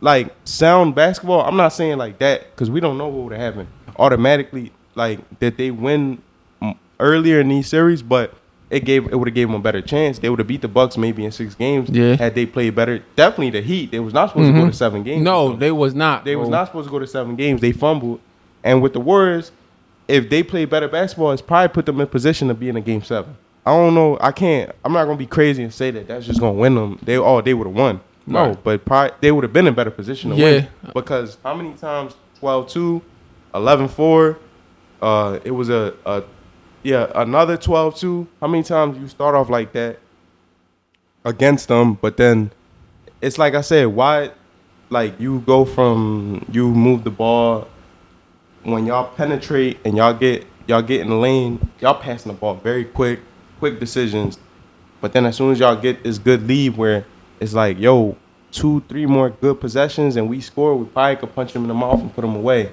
[0.00, 3.40] like sound basketball, I'm not saying like that because we don't know what would have
[3.54, 3.68] happened.
[3.98, 6.22] Automatically, like that they win
[7.00, 8.34] earlier in these series, but
[8.70, 10.18] it gave it would have gave them a better chance.
[10.18, 11.88] They would have beat the Bucks maybe in six games.
[11.90, 12.16] Yeah.
[12.16, 13.02] had they played better.
[13.16, 13.90] Definitely the Heat.
[13.90, 14.70] They was not supposed to go Mhm.
[14.70, 15.22] to seven games.
[15.22, 16.24] No, they was not.
[16.24, 17.60] they was not supposed to go to seven games.
[17.60, 18.20] They fumbled,
[18.64, 19.52] and with the Warriors,
[20.08, 22.80] if they play better basketball, it's probably put them in position to be in a
[22.80, 23.36] game seven.
[23.64, 24.16] I don't know.
[24.20, 24.70] I can't.
[24.84, 26.98] I'm not gonna be crazy and say that that's just gonna win them.
[27.02, 28.00] They oh they would have won.
[28.28, 28.64] No, Right.
[28.64, 30.44] but probably, they would have been in a better position to Yeah.
[30.44, 33.00] win because how many times 12-2,
[33.54, 34.36] 11-4,
[35.02, 36.22] uh, it was a, a
[36.82, 38.26] yeah another 12-2.
[38.40, 39.98] How many times you start off like that
[41.24, 42.50] against them, but then
[43.20, 44.30] it's like I said, why
[44.90, 47.66] like you go from you move the ball
[48.72, 52.54] when y'all penetrate and y'all get y'all get in the lane, y'all passing the ball
[52.54, 53.20] very quick,
[53.58, 54.38] quick decisions.
[55.00, 57.04] But then as soon as y'all get this good lead where
[57.38, 58.16] it's like, yo,
[58.50, 61.74] two, three more good possessions and we score, we probably could punch them in the
[61.74, 62.70] mouth and put them away.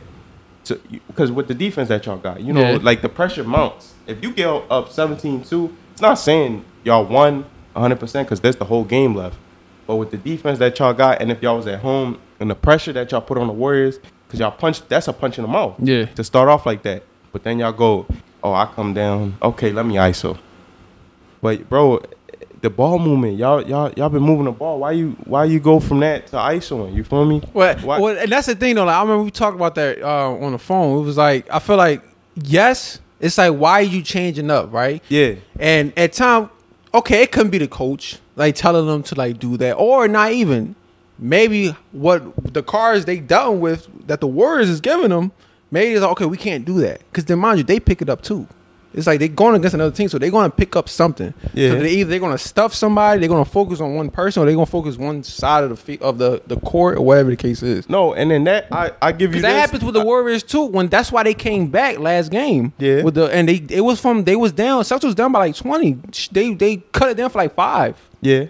[0.64, 2.80] So, because with the defense that y'all got, you know, Yeah.
[2.82, 3.94] like the pressure mounts.
[4.08, 8.86] If you get up 17-2, it's not saying y'all won 100% because there's the whole
[8.86, 9.36] game left.
[9.86, 12.56] But with the defense that y'all got, and if y'all was at home, and the
[12.56, 14.00] pressure that y'all put on the Warriors,
[14.34, 15.76] because y'all punch, that's a punch in the mouth.
[15.78, 16.06] Yeah.
[16.06, 17.04] To start off like that.
[17.32, 18.08] But then y'all go,
[18.44, 19.38] oh, I come down.
[19.44, 20.40] Okay, let me ISO.
[21.40, 22.02] But bro,
[22.62, 24.80] the ball movement, y'all, y'all, y'all been moving the ball.
[24.80, 26.96] Why you, why you go from that to ISOing?
[26.96, 27.44] You feel me?
[27.54, 28.86] Well, Why- well, and that's the thing though.
[28.86, 31.00] Like I remember we talked about that uh, on the phone.
[31.00, 32.02] It was like I feel like
[32.34, 35.04] yes, it's like why are you changing up, right?
[35.10, 35.36] Yeah.
[35.60, 36.50] And at time,
[36.92, 40.32] okay, it couldn't be the coach like telling them to like do that, or not
[40.32, 40.76] even.
[41.24, 45.32] Maybe what the cards they dealt with that the Warriors is giving them,
[45.72, 48.10] maybe it's like, okay, we can't do that because then mind you, they pick it
[48.10, 48.46] up too.
[48.94, 51.34] It's like they're going against another team, so they're going to pick up something.
[51.54, 51.70] Yeah.
[51.70, 54.44] So they either they're going to stuff somebody, they're going to focus on one person,
[54.44, 57.30] or they're going to focus one side of the of the the court or whatever
[57.32, 57.90] the case is.
[57.90, 60.66] No, and then that I, I give you that happens with the Warriors too.
[60.66, 62.74] When that's why they came back last game.
[62.78, 63.02] Yeah.
[63.02, 64.84] With the and they it was from they was down.
[64.84, 65.98] Celtics was down by like twenty.
[66.32, 67.98] They they cut it down for like five.
[68.22, 68.46] Yeah.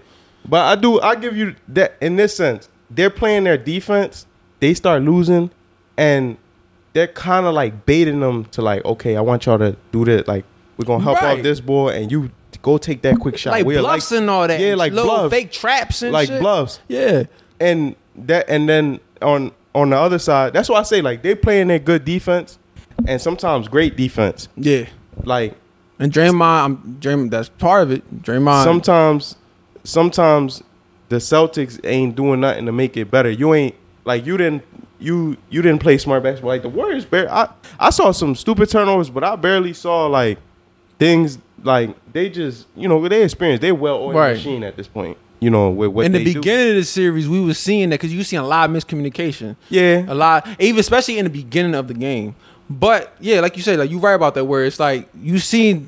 [0.48, 2.70] But I do I give you that in this sense.
[2.90, 4.26] They're playing their defense,
[4.60, 5.50] they start losing,
[5.98, 6.38] and
[6.94, 10.28] they're kind of like baiting them to like, okay, I want y'all to do this.
[10.28, 10.46] Like,
[10.78, 11.38] we're gonna help Right.
[11.40, 12.30] out this boy and you
[12.62, 13.52] go take that quick shot.
[13.52, 14.60] like We're bluffs and all that.
[14.60, 15.34] Yeah, like little bluffs.
[15.34, 16.40] fake traps and like shit.
[16.40, 16.80] bluffs.
[16.88, 17.24] Yeah.
[17.60, 21.34] And that and then on on the other side, that's why I say like they
[21.36, 22.60] playing their good defense
[23.08, 24.50] and sometimes great defense.
[24.56, 24.86] Yeah.
[25.24, 25.56] Like
[26.00, 27.32] And Draymond, I'm Draymond.
[27.32, 28.22] That's part of it.
[28.24, 28.64] Draymond.
[28.64, 29.36] sometimes
[29.84, 30.64] sometimes
[31.10, 33.30] the Celtics ain't doing nothing to make it better.
[33.30, 34.64] You ain't like you didn't
[35.00, 37.06] you you didn't play smart basketball like the Warriors.
[37.06, 40.38] Bar- I I saw some stupid turnovers, but I barely saw like
[41.00, 44.36] things like they just you know they experienced they well oiled Right.
[44.36, 45.18] machine at this point.
[45.40, 46.34] You know with what in the they do.
[46.40, 49.58] beginning of the series, we were seeing that because you see a lot of miscommunication.
[49.68, 52.34] Yeah, a lot, even especially in the beginning of the game.
[52.70, 54.46] But yeah, like you said, like you right about that.
[54.46, 55.86] Where it's like you see,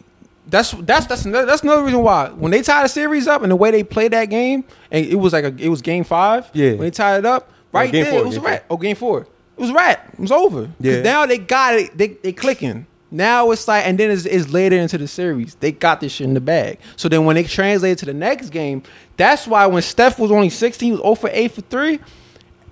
[0.48, 3.52] that's that's that's another, that's another reason why when they tied the series up and
[3.52, 6.50] the way they played that game, and it was like a it was game five.
[6.54, 6.72] Yeah.
[6.72, 8.66] when they tied it up, oh, right game there four, it was a game wrap.
[8.70, 10.14] Oh, game four, it was a wrap.
[10.14, 10.70] It was over.
[10.80, 11.02] Yeah.
[11.02, 11.98] now they got it.
[11.98, 12.88] They they clicking.
[13.12, 15.56] Now it's like, and then it's, it's later into the series.
[15.56, 16.80] They got this shit in the bag.
[16.98, 18.84] So then when they translated to the next game,
[19.16, 22.00] that's why when Steph was only 16, he was 0 for 8 for 3,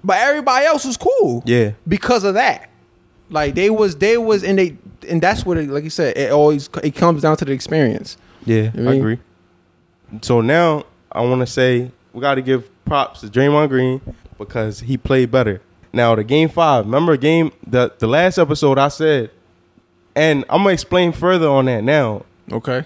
[0.04, 2.70] but everybody else was cool yeah, because of that.
[3.30, 6.32] Like they was they was and they and that's what it, like you said it
[6.32, 8.18] always it comes down to the experience.
[8.46, 8.72] yeah.
[8.76, 9.20] I I mean- agree.
[10.22, 14.02] So now I want to say we got to give props to Draymond Green
[14.38, 15.62] because he played better.
[15.92, 19.32] Now the game five, remember game the the last episode I said,
[20.16, 22.26] and I'm gonna explain further on that now.
[22.52, 22.86] Okay.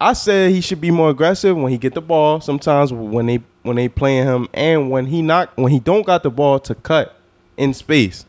[0.00, 2.40] I said he should be more aggressive when he get the ball.
[2.40, 6.22] Sometimes when they when they playing him, and when he not when he don't got
[6.22, 7.16] the ball to cut
[7.56, 8.26] in space,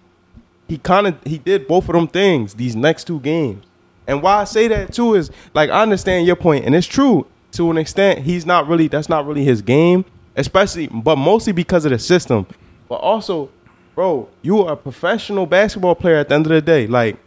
[0.68, 3.66] he kind of he did both of them things these next two games.
[4.08, 7.26] And why I say that too is like I understand your point, and it's true
[7.54, 8.20] to an extent.
[8.20, 12.46] He's not really that's not really his game, especially but mostly because of the system.
[12.88, 13.50] But also,
[13.96, 16.88] bro, you are a professional basketball player at the end of the day.
[16.88, 17.18] Like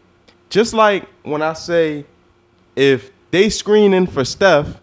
[0.50, 2.04] just like when I say
[2.76, 4.80] if they screening for Steph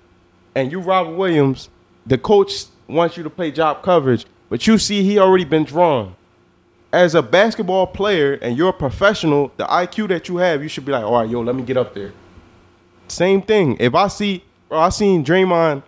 [0.54, 1.70] and you Robert Williams,
[2.06, 6.16] the coach wants you to play drop coverage, but you see he already been drawn.
[6.96, 10.86] As a basketball player and you're a professional, the IQ that you have, you should
[10.86, 12.14] be like, all right, yo, let me get up there.
[13.10, 13.76] Same thing.
[13.82, 15.84] If I see, bro, I seen Draymond,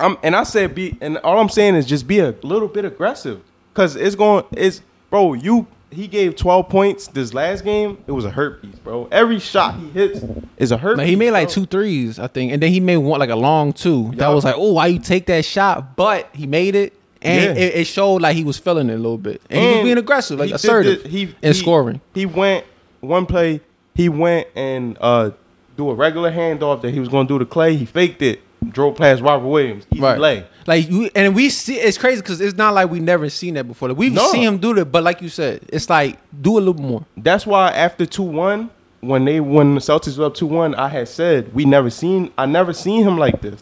[0.00, 2.84] I'm and I said be, and all I'm saying is just be a little bit
[2.84, 3.42] aggressive,
[3.74, 8.02] cause it's going, it's, bro, you he gave 12 points this last game.
[8.06, 9.08] It was a hurt piece, bro.
[9.12, 10.24] Every shot he hits
[10.56, 10.96] is a hurt.
[10.98, 11.54] Like he piece, made like bro.
[11.54, 14.10] two threes, I think, and then he made one like a long two.
[14.16, 15.94] That was like, oh, why you take that shot?
[15.94, 17.64] But he made it, and Yeah.
[17.64, 19.98] it, it showed like he was feeling it a little bit, and, he was being
[19.98, 22.00] aggressive, like he did assertive the- he, in he- scoring.
[22.14, 22.64] He went
[23.00, 23.60] one play.
[23.94, 25.30] He went and uh,
[25.76, 27.76] do a regular handoff that he was going to do to Clay.
[27.76, 30.18] He faked it, drove past Robert Williams, easy Right.
[30.18, 30.46] lay.
[30.66, 33.64] Like you, and we see it's crazy because it's not like we never seen that
[33.64, 33.88] before.
[33.88, 34.28] Like, we've No.
[34.28, 37.04] seen him do that, but like you said, it's like do a little more.
[37.16, 40.86] That's why after two one, when they when the Celtics were up two one, I
[40.88, 43.60] had said we never seen I never seen him like this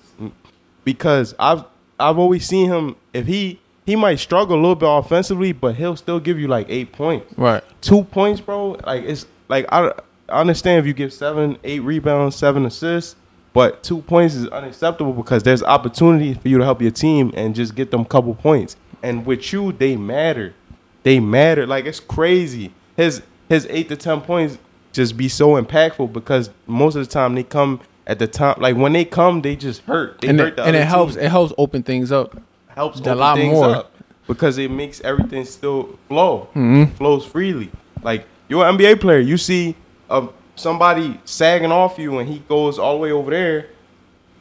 [0.84, 1.64] because I've
[2.00, 5.96] I've always seen him if he he might struggle a little bit offensively, but he'll
[5.96, 7.32] still give you like eight points.
[7.36, 7.62] Right.
[7.80, 8.76] two points, bro.
[8.86, 9.92] Like it's like I,
[10.28, 13.16] I understand if you give seven, eight rebounds, seven assists,
[13.52, 17.54] but two points is unacceptable because there's opportunity for you to help your team and
[17.54, 18.76] just get them couple points.
[19.02, 20.54] And with you, they matter.
[21.02, 21.66] They matter.
[21.66, 22.72] Like it's crazy.
[22.96, 24.58] His his eight to ten points
[24.92, 27.80] just be so impactful because most of the time they come
[28.10, 28.56] at the time.
[28.58, 30.20] Like when they come, they just hurt.
[30.20, 31.14] They and hurt it, the and it helps.
[31.14, 32.36] team It helps open things up.
[32.68, 33.70] helps A open lot things more.
[33.76, 33.92] up
[34.26, 36.94] because it makes everything still flow, Mm-hmm.
[36.96, 37.70] flows freely.
[38.02, 39.76] Like you're an NBA player, you see
[40.10, 43.68] uh, somebody sagging off you, and he goes all the way over there.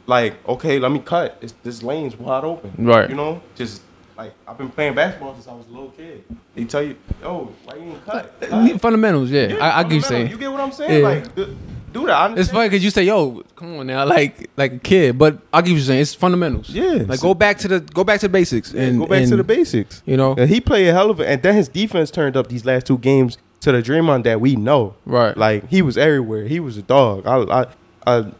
[0.06, 1.38] Like, okay, let me cut.
[1.40, 2.72] It's, this lane's wide open.
[2.78, 3.08] Right.
[3.08, 3.82] You know, just
[4.16, 6.24] like I've been playing basketball since I was a little kid.
[6.56, 8.40] They tell you, yo, why you ain't cut?
[8.40, 8.80] Cut.
[8.80, 9.48] Fundamentals, yeah.
[9.48, 10.28] Yeah, I, I get you saying.
[10.30, 11.00] You get what I'm saying?
[11.02, 11.08] Yeah.
[11.08, 11.56] Like, do,
[11.92, 12.38] do that.
[12.38, 15.18] It's funny because you say, "Yo, come on now," like like a kid.
[15.18, 16.70] But I you saying it's fundamentals.
[16.70, 17.04] Yeah.
[17.06, 19.44] like go back to the go back to the basics and go back to the
[19.44, 20.02] basics.
[20.06, 22.48] You know, And he played a hell of it, and then his defense turned up
[22.48, 24.94] these last two games to the Draymond that we know.
[25.04, 25.36] Right.
[25.36, 26.44] Like he was everywhere.
[26.44, 27.26] He was a dog.
[27.26, 27.66] I, I,
[28.06, 28.32] I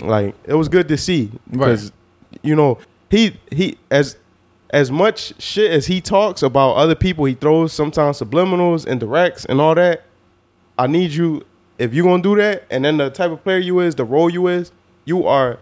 [0.00, 1.92] like it was good to see because
[2.42, 2.78] you know
[3.10, 4.16] he he as
[4.70, 9.44] as much shit as he talks about other people, he throws sometimes subliminals and directs
[9.46, 10.04] and all that.
[10.78, 11.44] I need you
[11.78, 14.28] if you're gonna do that, and then the type of player you is, the role
[14.28, 14.72] you is,
[15.04, 15.58] you are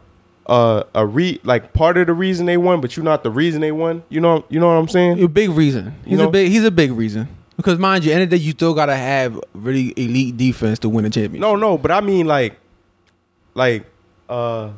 [0.46, 3.61] uh, a re like part of the reason they won, but you're not the reason
[3.61, 4.02] they won.
[4.09, 5.22] You know, you know what I'm saying?
[5.22, 5.94] a big reason.
[6.05, 6.29] He's You know?
[6.29, 8.74] a big he's a big reason because mind you, end of the day, you still
[8.74, 11.40] gotta have really elite defense to win a championship.
[11.40, 12.59] No, no, but I mean like,
[13.55, 13.87] like,
[14.29, 14.70] uh,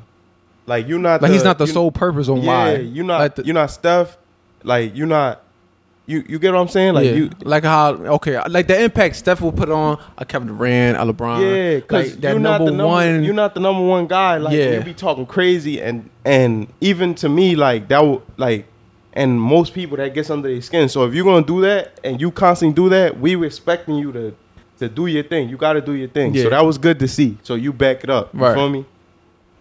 [0.66, 1.22] like you're not.
[1.22, 3.20] like he's not the sole purpose on Yeah, why you're not.
[3.20, 4.16] Like the- you're not Steph.
[4.64, 5.42] Like you're not.
[6.08, 6.94] You you get what I'm saying?
[6.94, 7.30] Like yeah, you.
[7.42, 11.40] like how okay, like the impact Steph will put on a Kevin Durant, a LeBron.
[11.42, 13.24] Yeah, because like that you're not number, the number one.
[13.24, 14.38] You're not the number one guy.
[14.38, 14.78] Like Yeah.
[14.78, 18.66] you be talking crazy, and and even to me, like that, would like,
[19.12, 20.88] and most people that gets under their skin.
[20.88, 24.34] So if you're gonna do that, and you constantly do that, we expecting you to
[24.78, 25.50] to do your thing.
[25.50, 26.32] You got to do your thing.
[26.32, 26.44] Yeah.
[26.44, 27.36] So that was good to see.
[27.42, 28.32] So you back it up.
[28.32, 28.54] You Right.
[28.54, 28.86] feel me?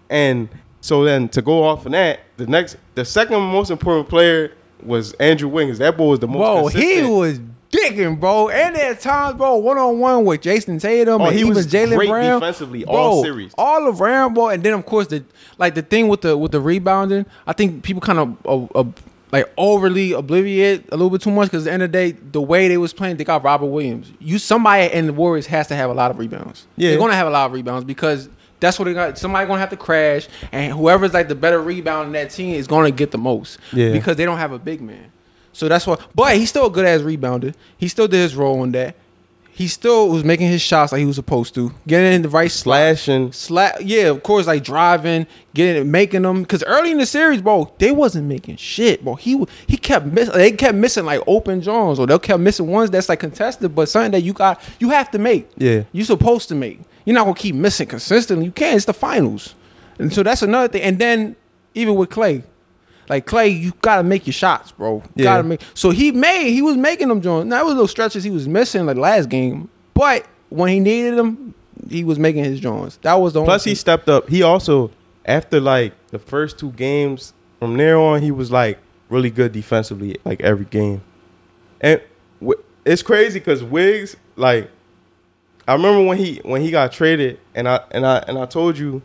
[0.09, 0.47] And
[0.79, 4.51] so then to go off of that, the next, the second most important player
[4.83, 5.79] was Andrew Wiggins.
[5.79, 6.39] That boy was the most.
[6.39, 8.49] Whoa, he was digging, bro.
[8.49, 11.67] And at times, bro, one on one with Jayson Tatum Oh, and he even was
[11.67, 13.53] Jaylen Brown defensively bro, all series.
[13.57, 14.49] all around, bro.
[14.49, 15.23] And then of course the
[15.57, 18.37] like the thing with the with the rebounding, I think people kind of
[18.75, 18.91] uh, uh,
[19.31, 22.11] like overly obliviate a little bit too much because at the end of the day,
[22.11, 24.11] the way they was playing, they got Robert Williams.
[24.19, 26.65] You somebody in the Warriors has to have a lot of rebounds.
[26.77, 26.91] Yeah.
[26.91, 28.29] they're gonna have a lot of rebounds because.
[28.59, 29.17] That's what they got.
[29.17, 32.67] Somebody gonna have to crash, and whoever's like the better rebound in that team is
[32.67, 33.59] gonna get the most.
[33.71, 33.91] Yeah.
[33.91, 35.11] Because they don't have a big man.
[35.53, 35.97] So that's why.
[36.13, 37.53] But he's still a good ass rebounder.
[37.77, 38.95] He still did his role in that.
[39.51, 42.51] He still was making his shots like he was supposed to, getting in the right
[42.51, 43.31] slashing.
[43.31, 46.43] Slap, yeah, of course, like driving, getting, making them.
[46.43, 49.15] Because early in the series, bro, they wasn't making shit, bro.
[49.15, 52.91] He he kept miss, they kept missing like open Jones, or they kept missing ones
[52.91, 55.49] that's like contested, but something that you got, you have to make.
[55.57, 55.85] Yeah.
[55.91, 56.79] you supposed to make.
[57.07, 58.43] You're not gonna keep missing consistently.
[58.45, 58.75] You can't.
[58.75, 59.55] It's the finals,
[59.97, 60.81] and so that's another thing.
[60.81, 61.37] And then
[61.73, 62.43] even with Clay,
[63.07, 64.95] Like Clay, you gotta make your shots, bro.
[65.15, 65.35] You Yeah.
[65.35, 65.61] gotta make.
[65.73, 67.47] So he made, he was making them joints.
[67.47, 71.17] Now it was little stretches he was missing like last game, but when he needed
[71.17, 71.53] them,
[71.89, 72.97] he was making his joints.
[73.03, 73.47] That was the only.
[73.47, 73.75] Plus, he thing.
[73.77, 74.27] stepped up.
[74.27, 74.91] He also,
[75.25, 78.77] after like the first two games, from there on, he was like
[79.09, 81.01] really good defensively, like every game.
[81.79, 82.01] And
[82.83, 84.69] it's crazy because Wiggs, like,
[85.67, 88.77] I remember when he when he got traded, and I and I and I told
[88.77, 89.01] you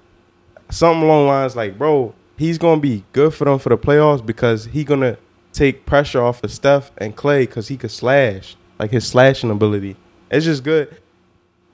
[0.71, 4.25] something along the lines like, bro, he's gonna be good for them for the playoffs
[4.25, 5.19] because he gonna
[5.53, 9.97] take pressure off of Steph and Clay because he could slash, like his slashing ability.
[10.31, 10.97] It's just good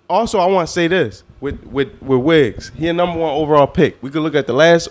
[0.09, 2.73] also, I want to say this with with with Wiggs.
[2.77, 4.03] He a number one overall pick.
[4.03, 4.89] We could look at the last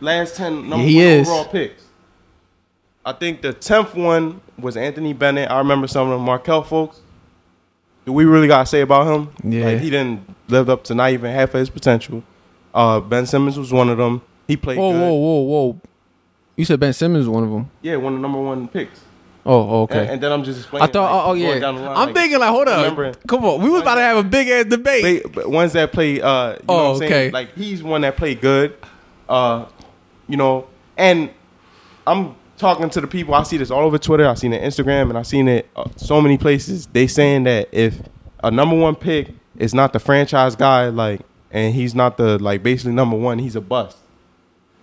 [0.00, 1.28] last ten number He one is.
[1.28, 1.84] overall picks.
[3.04, 5.50] I think the tenth one was Anthony Bennett.
[5.50, 6.26] I remember some of them.
[6.26, 7.00] Markelle Fultz.
[8.08, 9.28] Do we really gotta say about him?
[9.44, 9.66] Yeah.
[9.66, 12.24] like, he didn't live up to not even half of his potential.
[12.72, 14.22] Uh, ben Simmons was one of them.
[14.46, 14.98] He played Whoa, good.
[15.02, 15.80] whoa, whoa, whoa!
[16.56, 17.70] You said Ben Simmons was one of them.
[17.82, 18.98] Yeah, one of the number one picks.
[19.44, 20.00] Oh, okay.
[20.00, 20.88] And, and then I'm just explaining.
[20.88, 21.66] I thought, like, oh, oh yeah.
[21.70, 24.22] line, I'm like, thinking like, hold up, come on, we was about to have a
[24.22, 25.26] big ass debate.
[25.34, 26.22] but ones that play.
[26.22, 27.08] Uh, you know Oh, what I'm okay.
[27.08, 27.32] saying?
[27.34, 28.74] Like he's one that played good.
[29.28, 29.66] Uh,
[30.26, 31.28] you know, and
[32.06, 33.34] I'm talking to the people.
[33.34, 34.26] I see this all over Twitter.
[34.28, 36.86] I seen it Instagram, and I seen it uh, so many places.
[36.86, 38.00] They saying that if
[38.44, 42.62] a number one pick is not the franchise guy, like, and he's not the like
[42.62, 43.96] basically number one, he's a bust.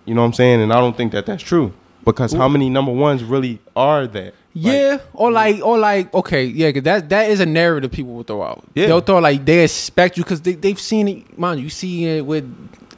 [0.04, 0.60] You know what I'm saying?
[0.60, 1.72] And I don't think that that's true
[2.04, 4.32] because how many number ones really are there?
[4.52, 8.22] Yeah, or like, or like, okay, yeah, 'cause that that is a narrative people will
[8.22, 8.64] throw out.
[8.74, 8.86] Yeah.
[8.86, 11.38] They'll throw like they expect you because they they've seen it.
[11.38, 12.44] Man, you see it with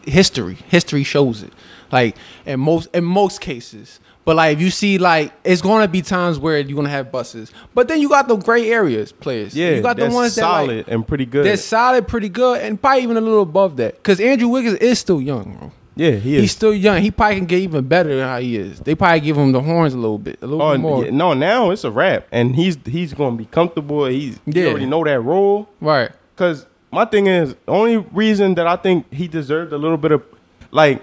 [0.06, 0.54] history.
[0.68, 1.52] History shows it.
[1.90, 2.16] Like
[2.46, 3.98] in most in most cases.
[4.24, 7.50] But like if you see like it's gonna be times where you're gonna have buses.
[7.74, 9.54] But then you got the gray areas players.
[9.56, 11.46] Yeah, you got the ones that solid like, and pretty good.
[11.46, 13.94] they're solid, pretty good, and probably even a little above that.
[13.96, 15.72] Because Andrew Wiggins is still young, bro.
[15.96, 16.42] yeah, he is.
[16.42, 17.00] He's still young.
[17.00, 18.80] He probably can get even better than how he is.
[18.80, 21.04] They probably give him the horns a little bit, a little Oh bit more.
[21.06, 21.32] yeah, no!
[21.32, 24.04] Now it's a wrap, and he's he's going to be comfortable.
[24.04, 24.62] He's Yeah.
[24.64, 25.70] he already know that role.
[25.80, 26.10] Right.
[26.36, 30.12] Cause my thing is the only reason that I think he deserved a little bit
[30.12, 30.22] of
[30.70, 31.00] like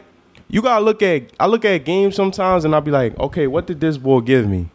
[0.48, 3.68] you gotta look at I look at games sometimes and I'll be like, okay, what
[3.68, 4.70] did this boy give me?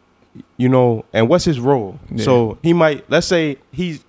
[0.57, 1.99] You know, and what's his role?
[2.11, 2.25] Yeah.
[2.25, 4.05] So he might let's say he's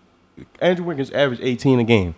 [0.59, 2.15] Andrew Wiggins averaged 18 a game.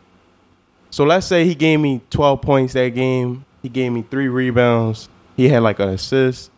[0.89, 3.45] So let's say he gave me 12 points that game.
[3.61, 5.09] He gave me three rebounds.
[5.35, 6.51] He had like an assist.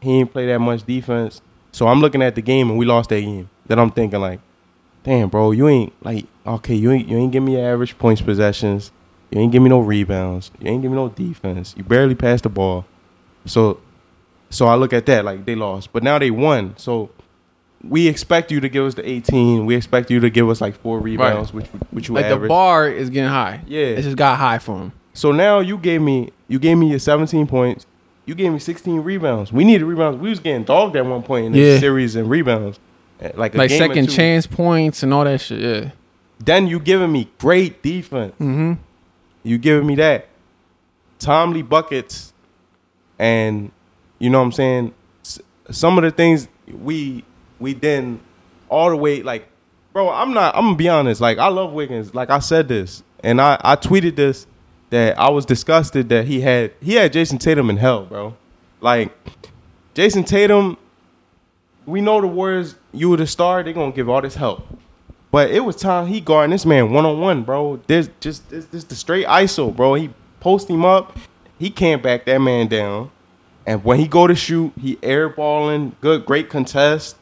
[0.00, 1.42] He didn't play that much defense.
[1.70, 3.48] So I'm looking at the game and we lost that game.
[3.66, 4.40] Then I'm thinking like,
[5.04, 8.90] damn, bro, you ain't like okay, you ain't you ain't give me average points possessions.
[9.32, 10.50] You ain't give me no rebounds.
[10.60, 11.74] You ain't give me no defense.
[11.76, 12.84] You barely passed the ball.
[13.46, 13.80] So
[14.50, 15.92] so I look at that like they lost.
[15.92, 16.74] But now they won.
[16.76, 17.10] So
[17.82, 19.64] we expect you to give us the 18.
[19.66, 22.42] We expect you to give us like four rebounds, which which you Like average.
[22.42, 23.62] the bar is getting high.
[23.66, 23.86] Yeah.
[23.86, 24.92] It just got high for him.
[25.14, 27.86] So now you gave me you gave me your 17 points.
[28.26, 29.52] You gave me 16 rebounds.
[29.52, 30.20] We needed rebounds.
[30.20, 31.78] We was getting dogged at one point in Yeah.
[31.80, 32.78] series in rebounds.
[33.20, 35.58] Uh, Like Like second chance points and all that shit.
[35.60, 35.90] Yeah.
[36.44, 38.34] Then you giving me great defense.
[38.34, 38.74] Mm-hmm.
[39.42, 40.28] You giving me that
[41.18, 42.32] timely buckets,
[43.18, 43.70] and
[44.18, 44.94] you know what I'm saying.
[45.70, 47.24] Some of the things we
[47.58, 48.20] we didn't
[48.68, 49.48] all the way like,
[49.92, 50.10] bro.
[50.10, 50.56] I'm not.
[50.56, 51.20] I'm gonna be honest.
[51.20, 52.14] Like I love Wiggins.
[52.14, 54.46] Like I said this, and I I tweeted this
[54.90, 58.36] that I was disgusted that he had he had Jayson Tatum in hell, bro.
[58.80, 59.12] Like
[59.94, 60.76] Jayson Tatum.
[61.84, 62.76] We know the Warriors.
[62.92, 63.62] You were the star.
[63.62, 64.66] They're gonna give all this help.
[65.32, 67.80] But it was time he guarding this man one on one, bro.
[67.86, 69.94] There's just this, this the straight ISO, bro.
[69.94, 70.10] He
[70.40, 71.16] post him up,
[71.58, 73.10] he can't back that man down.
[73.66, 77.16] And when he go to shoot, he airballing, good, great contest,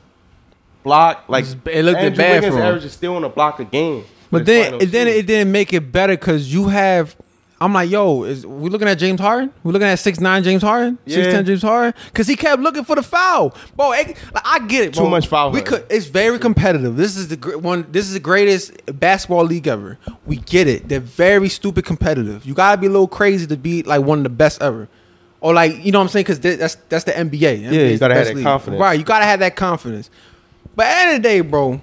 [0.82, 1.24] block.
[1.28, 2.66] Like It looked Andrew bad Wiggins for him.
[2.66, 4.04] average is still in a block a game.
[4.30, 7.14] But then, then it didn't make it better because you have.
[7.62, 9.52] I'm like, yo, is we looking at James Harden?
[9.64, 11.30] We looking at six nine James Harden, six Yeah.
[11.32, 11.92] ten James Harden?
[12.06, 13.92] Because he kept looking for the foul, bro.
[13.92, 15.10] it- like, I get it, Too bro.
[15.10, 15.84] much foul We could.
[15.90, 16.96] It's very competitive.
[16.96, 17.84] This is the one.
[17.90, 19.98] This is the greatest basketball league ever.
[20.26, 20.88] We get it.
[20.88, 22.46] They're very stupid competitive.
[22.46, 24.88] You gotta be a little crazy to be like one of the best ever.
[25.42, 26.24] Or like you know what I'm saying?
[26.24, 27.60] Because that's that's the NBA.
[27.62, 28.80] Yeah, you gotta have that confidence.
[28.80, 30.08] Right, you gotta have that confidence.
[30.74, 31.80] But at the end of the day, bro,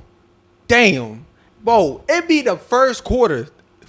[0.68, 1.26] damn,
[1.64, 3.48] bro, it be the first quarter,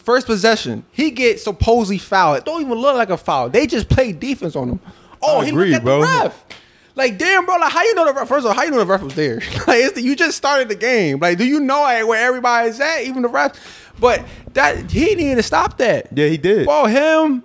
[0.08, 0.82] first possession.
[0.90, 2.38] He gets supposedly fouled.
[2.38, 3.50] It don't even look like a foul.
[3.50, 4.80] They just play defense on him.
[5.20, 6.00] Oh, I he agree, looked at bro.
[6.00, 6.44] the ref.
[6.94, 7.56] Like damn, bro.
[7.56, 8.26] Like how you know the ref?
[8.26, 9.36] First of all, how you know the ref was there?
[9.66, 11.18] like it's the, you just started the game.
[11.18, 13.02] Like do you know like, where everybody's at?
[13.02, 13.92] Even the ref.
[14.00, 16.08] But that he needed to stop that.
[16.16, 16.66] Yeah, he did.
[16.66, 17.44] Well, him,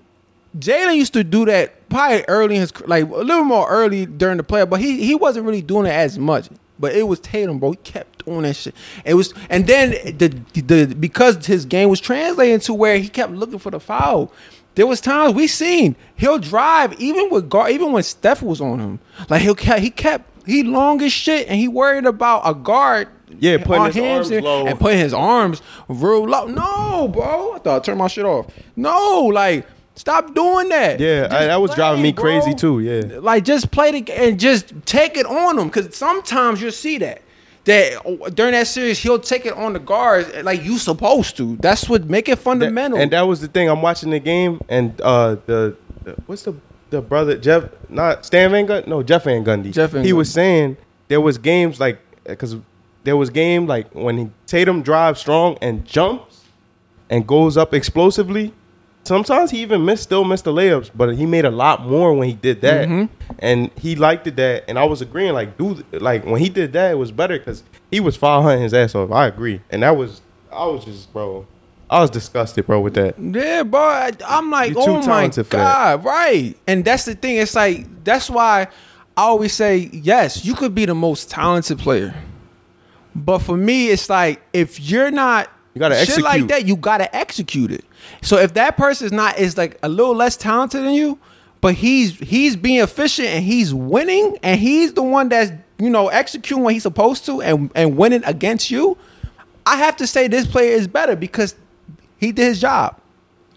[0.58, 4.38] Jaylen used to do that probably early in his like a little more early during
[4.38, 6.48] the play, but he he wasn't really doing it as much.
[6.84, 7.72] But it was Tatum, bro.
[7.72, 8.76] He kept doing that shit.
[9.06, 13.32] It was, and then the the because his game was translating to where he kept
[13.32, 14.34] looking for the foul.
[14.76, 18.80] There was times we seen he'll drive even with guard, even when Steph was on
[18.80, 19.00] him.
[19.30, 23.08] Like he'll kept, he kept he long as shit, and he worried about a guard.
[23.40, 24.68] Yeah, putting his arms low.
[24.68, 26.48] and putting his arms real low.
[26.48, 28.48] No, bro, I thought I turned my shit off.
[28.76, 29.66] No, like
[29.96, 31.00] stop doing that.
[31.00, 32.24] Yeah, I, that was play, driving me bro.
[32.24, 32.80] crazy too.
[32.80, 33.20] Yeah.
[33.20, 37.22] Like just play the and just take it on them because sometimes you'll see that
[37.66, 41.56] that oh, during that series he'll take it on the guards like you supposed to.
[41.58, 43.00] That's what make it fundamental.
[43.00, 43.70] And that was the thing.
[43.70, 46.56] I'm watching the game, and uh, the, the what's the
[46.90, 49.72] the brother Jeff, not Stan Van Gundy, no Jeff Van Gundy.
[49.72, 50.78] Jeff Van he was saying
[51.08, 52.56] there was games like because
[53.04, 56.42] there was game like when he, Tatum drives strong and jumps
[57.10, 58.54] and goes up explosively.
[59.06, 62.28] Sometimes he even missed, still missed the layups, but he made a lot more when
[62.30, 63.34] he did that, Mm-hmm.
[63.40, 64.64] and he liked it that.
[64.70, 67.64] And I was agreeing, like, dude, like when he did that, it was better because
[67.92, 69.12] he was foul hunting his ass off.
[69.12, 71.46] I agree, and that was, I was just, bro,
[71.90, 73.16] I was disgusted, bro, with that.
[73.20, 73.82] Yeah, bro.
[73.82, 76.56] I, I'm like, oh my god, right?
[76.66, 77.38] And that's the thing.
[77.38, 78.68] It's like that's why
[79.18, 82.16] I always say, yes, you could be the most talented player,
[83.14, 86.66] but for me, it's like if you're not, You gotta shit like that.
[86.66, 87.84] You gotta execute it.
[88.22, 91.18] So if that person is not is like a little less talented than you,
[91.62, 96.10] but he's he's being efficient and he's winning, and he's the one that's you know
[96.10, 98.98] executing what he's supposed to and and winning against you.
[99.66, 101.56] I have to say this player is better because
[102.18, 103.00] he did his job.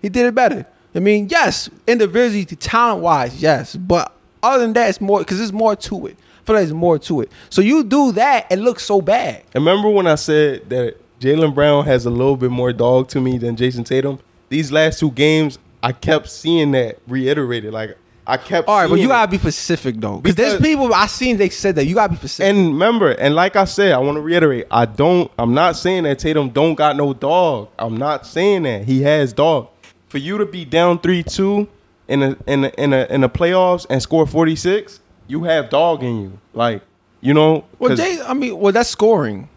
[0.00, 0.66] He did it better.
[0.94, 5.52] I mean, yes, individually, talent wise, yes, but other than that, it's more because there's
[5.52, 6.16] more to it.
[6.16, 7.32] I feel like there's more to it.
[7.50, 9.42] So you do that, it looks so bad.
[9.54, 10.96] Remember when I said that
[11.26, 14.20] Jaylen Brown has a little bit more dog to me than Jayson Tatum?
[14.48, 17.72] These last two games, I kept seeing that reiterated.
[17.72, 17.98] Like
[18.28, 18.68] I kept.
[18.68, 21.74] All right, but you gotta be specific though, because there's people I seen they said
[21.76, 22.50] that you gotta be specific.
[22.54, 26.04] And remember, and like I said, I want to reiterate, I don't I'm not saying
[26.04, 27.68] that Tatum don't got no dog.
[27.78, 28.84] I'm not saying that.
[28.84, 29.68] He has dog.
[30.08, 31.66] For you to be down 3-2
[32.08, 36.04] in a in a in a in the playoffs and score 46, you have dog
[36.04, 36.38] in you.
[36.54, 36.82] Like,
[37.20, 39.48] you know, Well, Jay, I mean, well, that's scoring.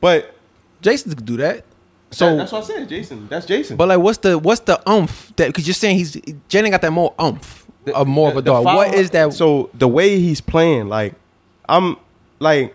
[0.00, 0.34] but
[0.82, 1.64] Jayson could do that.
[2.10, 3.28] So, so that's what I said, Jayson.
[3.28, 3.76] That's Jayson.
[3.76, 5.46] but like, what's the what's the umph that?
[5.46, 6.16] Because you're saying he's
[6.50, 8.64] Jaylen got that more umph of more of a The- the dog.
[8.76, 9.32] what is that?
[9.32, 11.14] So the way he's playing, like
[11.68, 11.96] I'm
[12.38, 12.74] like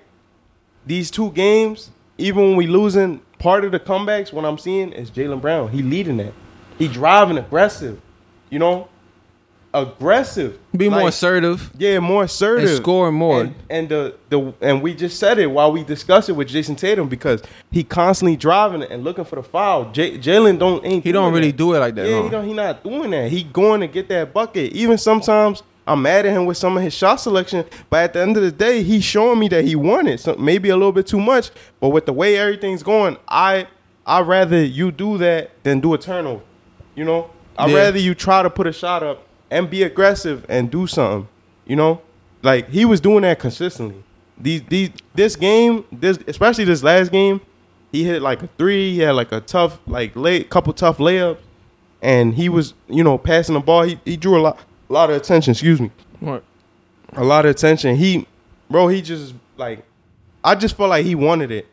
[0.87, 5.11] these two games, even when we losing, part of the comebacks what I'm seeing is
[5.11, 5.69] Jaylen Brown.
[5.69, 6.33] He leading that.
[6.79, 7.99] He driving aggressive,
[8.49, 8.87] you know,
[9.73, 10.57] aggressive.
[10.75, 11.71] be more assertive.
[11.77, 13.41] yeah, more assertive, And scoring more.
[13.41, 16.75] And, and the the and we just said it while we discussed it with Jayson
[16.75, 17.41] Tatum because
[17.71, 19.91] he constantly driving it and looking for the foul.
[19.91, 21.57] J- Jaylen don't ain't He don't really that.
[21.57, 22.07] do it like that.
[22.07, 22.23] Yeah, huh?
[22.23, 23.31] he, don't, he not doing that.
[23.31, 24.73] He going to get that bucket.
[24.73, 28.21] Even sometimes I'm mad at him with some of his shot selection, but at the
[28.21, 30.19] end of the day, he's showing me that he won it.
[30.19, 31.49] So maybe a little bit too much,
[31.79, 33.67] but with the way everything's going, I
[34.05, 36.41] I rather you do that than do a turnover.
[36.95, 37.77] You know, I'd Yeah.
[37.77, 41.27] rather you try to put a shot up and be aggressive and do something.
[41.65, 42.01] You know,
[42.43, 44.03] like he was doing that consistently.
[44.37, 47.41] These these this game, this especially this last game,
[47.91, 48.93] he hit like a three.
[48.93, 51.39] He had like a tough like late couple tough layups,
[52.01, 53.83] and he was you know passing the ball.
[53.83, 55.51] He he drew a lot a lot of attention.
[55.51, 56.43] Excuse me, What?
[57.13, 57.95] a lot of attention.
[57.95, 58.27] He
[58.69, 59.83] bro, he just like
[60.43, 61.67] I just felt like he wanted it.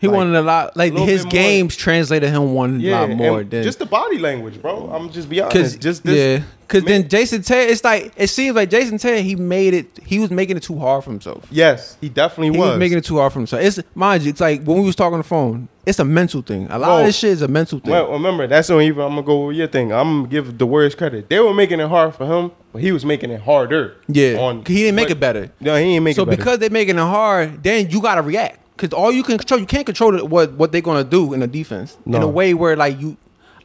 [0.00, 0.76] He Like, wanted a lot.
[0.76, 1.42] Like little his bit more.
[1.42, 4.88] games translated him one Yeah, lot more than just the body language, bro.
[4.92, 5.80] I'm just be Cause honest.
[5.80, 9.34] Just this, yeah, because then Jason Ted, it's like it seems like Jason Ted, he
[9.34, 9.86] made it.
[10.04, 11.48] He was making it too hard for himself.
[11.50, 12.70] yes, he definitely He was.
[12.70, 13.60] was making it too hard for himself.
[13.62, 15.68] It's mind you, it's like when we was talking on the phone.
[15.84, 16.66] It's a mental thing.
[16.70, 16.98] A lot Bro.
[17.00, 17.90] of this shit is a mental thing.
[17.90, 19.02] Well, remember that's not even.
[19.02, 19.90] I'm gonna go with your thing.
[19.92, 21.28] I'm gonna give the Warriors credit.
[21.30, 23.96] They were making it hard for him, but he was making it harder.
[24.06, 25.50] yeah, on 'Cause he didn't make it better.
[25.60, 26.36] No, he didn't make so it better.
[26.36, 28.60] So because they're making it hard, then you gotta react.
[28.78, 31.46] Because all you can control, you can't control what what they're gonna do in the
[31.48, 33.16] defense in a way where like you,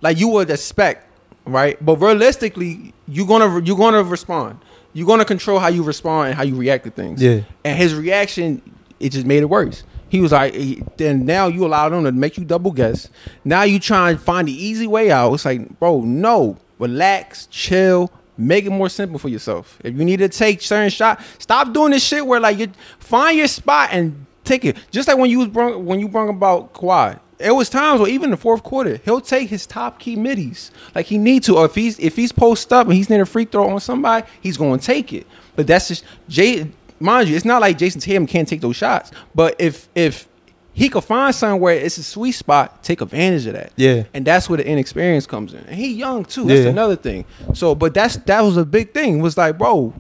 [0.01, 1.07] like you would expect,
[1.45, 1.78] right?
[1.86, 4.57] But realistically, you're gonna you're gonna respond.
[4.93, 7.22] You're gonna control how you respond and how you react to things.
[7.22, 7.41] Yeah.
[7.64, 8.61] And his reaction,
[8.99, 9.84] it just made it worse.
[10.09, 13.09] He was like, he- then now you allow them to make you double guess.
[13.43, 15.34] Now you try and find the easy way out.
[15.34, 19.80] It's like, bro, no, relax, chill, make it more simple for yourself.
[19.84, 22.68] If you need to take certain shot, stop doing this shit where like you
[22.99, 24.78] find your spot and take it.
[24.91, 27.20] Just like when you was brung, when you brung about Kawhi.
[27.39, 30.72] It was times where even in the fourth quarter, he'll take his top key middies
[30.96, 31.58] like he need to.
[31.58, 34.26] Or if he's if he's post up and he's near a free throw on somebody,
[34.41, 35.28] he's going to take it.
[35.56, 36.70] But that's just Jay.
[37.00, 39.12] Mind you, it's not like Jayson Tatum can't take those shots.
[39.36, 40.28] But if if
[40.74, 43.74] he could find somewhere it's a sweet spot, take advantage of that.
[43.76, 44.04] Yeah.
[44.14, 45.60] and that's where the inexperience comes in.
[45.66, 46.46] And he young too.
[46.46, 46.70] That's Yeah.
[46.70, 47.26] another thing.
[47.54, 49.22] So, but that's that was a big thing.
[49.22, 49.94] Was like, bro,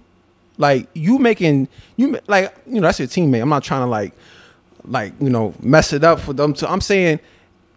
[0.57, 1.67] like you making
[1.97, 3.41] you like you know that's your teammate.
[3.41, 4.13] I'm not trying to like
[4.85, 6.53] like you know mess it up for them.
[6.55, 7.19] To I'm saying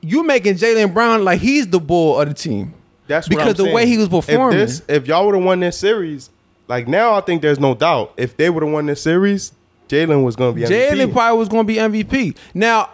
[0.01, 2.75] you making Jaylen Brown like he's the bull of the team.
[3.07, 3.75] That's what because the saying.
[3.75, 4.59] way he was performing.
[4.59, 6.31] If this, if y'all would have won this series,
[6.69, 8.13] like now, I think there's no doubt.
[8.17, 9.53] If they would have won this series,
[9.89, 10.91] Jaylen was going to be MVP.
[10.91, 12.37] Jaylen probably was going to be MVP.
[12.55, 12.91] Now,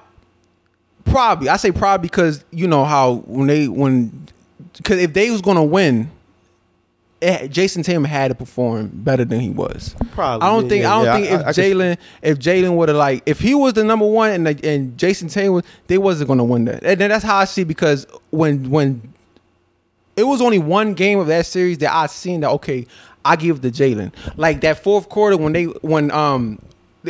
[1.05, 4.29] probably I say probably because you know how when they when
[4.77, 6.11] because if they was going to win,
[7.23, 9.95] it, Jayson Tatum had to perform better than he was.
[10.12, 11.31] Probably, I don't think yeah, I don't yeah.
[11.31, 14.31] think I- if Jaylen if Jaylen would have like if he was the number one
[14.31, 16.85] and the, and Jayson Tatum was, they wasn't going to win that.
[16.85, 19.12] And that's how I see because when when
[20.16, 22.87] it was only one game of that series that I seen that okay,
[23.25, 26.59] I give the Jaylen like that fourth quarter when they when um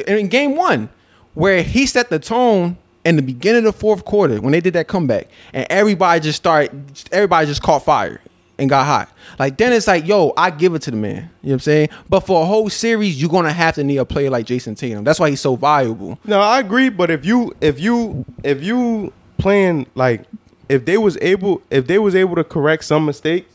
[0.06, 0.88] in game one
[1.34, 4.74] where he set the tone in the beginning of the fourth quarter when they did
[4.74, 8.20] that comeback and everybody just started everybody just caught fire
[8.62, 9.10] and got hot.
[9.38, 11.14] Like then it's like yo I give it to the man.
[11.14, 11.88] You know what I'm saying?
[12.08, 15.04] But for a whole series you're gonna have to need a player like Jayson Tatum.
[15.04, 16.88] That's why he's so valuable No, I agree.
[16.88, 20.24] But if you if you if you playing like
[20.68, 23.52] if they was able if they was able to correct some mistakes,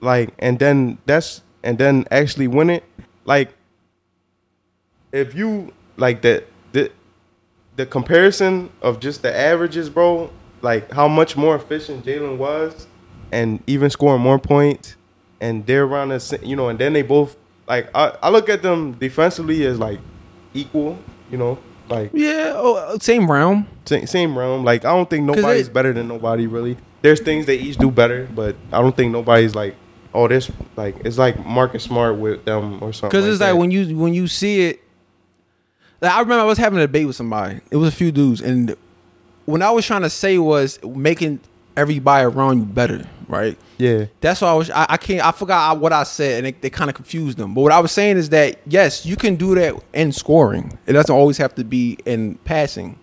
[0.00, 2.84] like and then that's and then actually win it,
[3.24, 3.52] like
[5.12, 6.90] if you like that the
[7.76, 10.30] the comparison of just the averages, bro,
[10.62, 12.86] like how much more efficient Jaylen was,
[13.32, 14.96] and even scoring more points,
[15.40, 18.62] and they're around the you know, and then they both like I, I look at
[18.62, 20.00] them defensively as like
[20.54, 20.98] equal,
[21.30, 21.58] you know,
[21.88, 24.64] like yeah oh, uh, same realm same, same realm.
[24.64, 26.76] Like I don't think nobody's they- better than nobody really.
[27.00, 29.76] There's things they each do better, but I don't think nobody's like,
[30.14, 33.10] oh, this like it's like Marcus Smart with them or something.
[33.10, 34.80] Because it's like when you when you see it.
[36.00, 37.60] Like I remember I was having a debate with somebody.
[37.70, 38.76] It was a few dudes, and
[39.46, 41.40] when I was trying to say was making
[41.76, 43.58] everybody around you better, right?
[43.78, 44.70] yeah, That's why I was.
[44.70, 45.24] I, I can't.
[45.24, 47.54] I forgot what I said, and it, they kind of confused them.
[47.54, 50.78] But what I was saying is that yes, you can do that in scoring.
[50.86, 52.98] It doesn't always have to be in passing,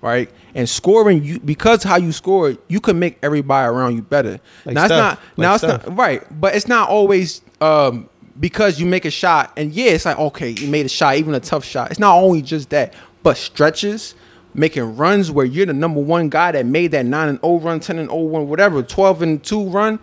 [0.00, 0.30] right?
[0.54, 4.40] And scoring, you because how you score, you can make everybody around you better.
[4.64, 5.18] Like now it's not.
[5.36, 8.08] Like now it's not right, but it's not always um,
[8.38, 9.52] because you make a shot.
[9.56, 11.90] And yeah, it's like okay, you made a shot, even a tough shot.
[11.90, 14.14] It's not only just that, but stretches.
[14.52, 17.78] Making runs where you're the number one guy that made that nine and zero run,
[17.80, 19.98] ten and oh zero run, whatever, twelve and two run,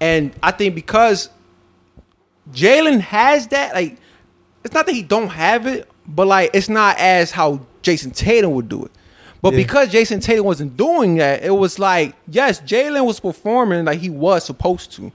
[0.00, 1.28] and I think because
[2.52, 3.96] Jaylen has that, like,
[4.64, 8.52] it's not that he don't have it, but like it's not as how Jayson Tatum
[8.52, 8.90] would do it.
[9.42, 9.58] But Yeah.
[9.58, 14.10] because Jayson Tatum wasn't doing that, it was like, yes, Jaylen was performing like he
[14.10, 15.10] was supposed to,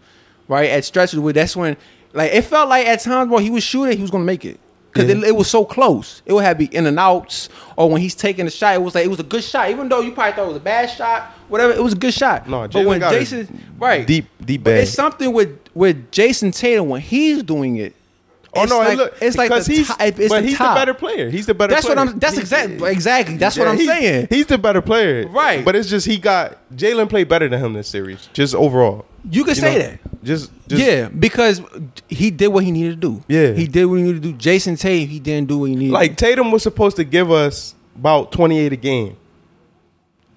[0.47, 0.69] right?
[0.69, 1.77] At stretches where that's when,
[2.13, 4.59] like, it felt like at times where he was shooting, he was gonna make it.
[4.95, 5.15] Cause Yeah.
[5.17, 6.21] it, it was so close.
[6.25, 8.95] It would have be in and outs, or when he's taking a shot, it was
[8.95, 9.69] like it was a good shot.
[9.69, 12.13] Even though you probably thought it was a bad shot, whatever, it was a good
[12.13, 12.49] shot.
[12.49, 14.83] No, but when Jayson, right, deep- deep but bag.
[14.83, 17.93] it's something with with Jayson Tatum when he's doing it.
[18.55, 18.77] Oh it's no!
[18.79, 20.75] like, look, it's like the he's, top, it's but the he's top.
[20.75, 21.29] the better player.
[21.29, 21.73] He's the better.
[21.73, 21.97] That's player.
[21.97, 22.19] what I'm.
[22.19, 23.37] That's exactly exactly.
[23.37, 24.27] That's what I'm he's- saying.
[24.29, 25.63] He's the better player, Right.
[25.65, 29.05] But it's just he got Jaylen played better than him this series, just overall.
[29.29, 29.79] You could say know?
[29.79, 29.99] that.
[30.23, 31.61] Just, just yeah, because
[32.07, 33.23] he did what he needed to do.
[33.27, 33.53] Yeah.
[33.53, 34.37] he did what he needed to do.
[34.37, 35.93] Jayson Tatum, he didn't do what he needed.
[35.93, 39.17] Like Tatum was supposed to give us about 28 a game.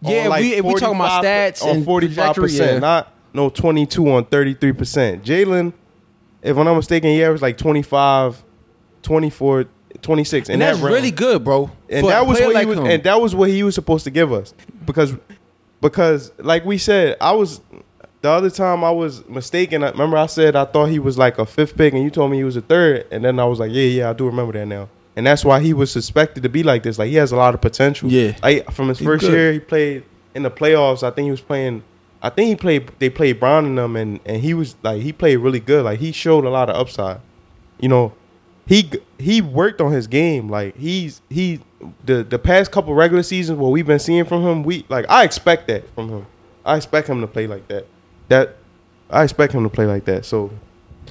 [0.01, 4.11] yeah, like, we if we talking about stats on forty five percent, not no 22
[4.11, 5.25] on 33 percent.
[5.25, 5.73] Jaylen,
[6.43, 8.43] if I'm not mistaken, he averaged like 25,
[9.03, 9.65] 24,
[10.03, 11.71] 26, and that's that really good, bro.
[11.89, 12.87] and that was what like he was, him.
[12.87, 15.15] and that was what he was supposed to give us because
[15.81, 17.61] because like we said, I was
[18.21, 19.83] the other time I was mistaken.
[19.85, 22.31] I remember I said I thought he was like a fifth pick, and you told
[22.31, 24.53] me he was a third, and then I was like, yeah, yeah, I do remember
[24.55, 24.89] that now.
[25.17, 26.99] And that's why he was suspected to be like this.
[26.99, 28.09] Like he has a lot of potential.
[28.09, 28.37] Yeah.
[28.43, 29.33] Like from his He's first good.
[29.33, 31.03] year, he played in the playoffs.
[31.03, 31.83] I think he was playing.
[32.23, 32.91] I think he played.
[32.99, 35.85] They played Brown in them, and and he was like he played really good.
[35.85, 37.21] Like he showed a lot of upside.
[37.79, 38.13] You know,
[38.67, 40.49] he he worked on his game.
[40.49, 41.61] Like he's he
[42.05, 44.63] the the past couple regular seasons what we've been seeing from him.
[44.65, 46.27] We like I expect that from him.
[46.65, 47.87] I expect him to play like that.
[48.29, 48.57] That
[49.11, 50.25] I expect him to play like that.
[50.25, 50.51] So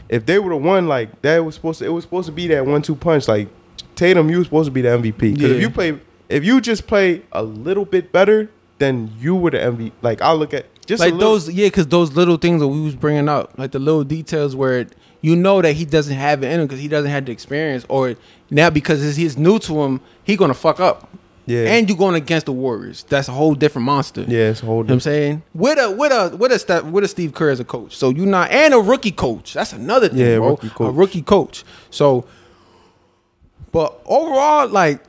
[0.10, 2.48] if they were the one like that was supposed to it was supposed to be
[2.48, 3.28] that one two punch.
[3.30, 3.48] Like
[3.96, 5.18] Tatum, you were supposed to be the MVP.
[5.18, 5.56] Because Yeah.
[5.56, 8.50] if you play if you just play a little bit better,
[8.80, 9.94] then you were the MVP.
[10.02, 12.82] Like I'll look at just like little- those, yeah, because those little things that we
[12.82, 14.88] was bringing up, like the little details where
[15.22, 17.86] you know that he doesn't have it in him because he doesn't have the experience,
[17.90, 18.16] or
[18.50, 21.08] now because he's new to him, he gonna fuck up.
[21.50, 21.64] Yeah.
[21.70, 24.26] and you're going against the Warriors, that's a whole different monster.
[24.28, 25.44] Yeah, it's a whole You know what I'm saying?
[25.54, 27.96] With a with a with a Steph, with a Steve Kerr as a coach.
[27.96, 29.54] So you're not and a rookie coach.
[29.54, 30.50] That's another thing, Yeah, bro.
[30.50, 30.90] rookie coach.
[30.90, 31.64] A rookie coach.
[31.90, 32.26] So
[33.72, 35.02] but overall, like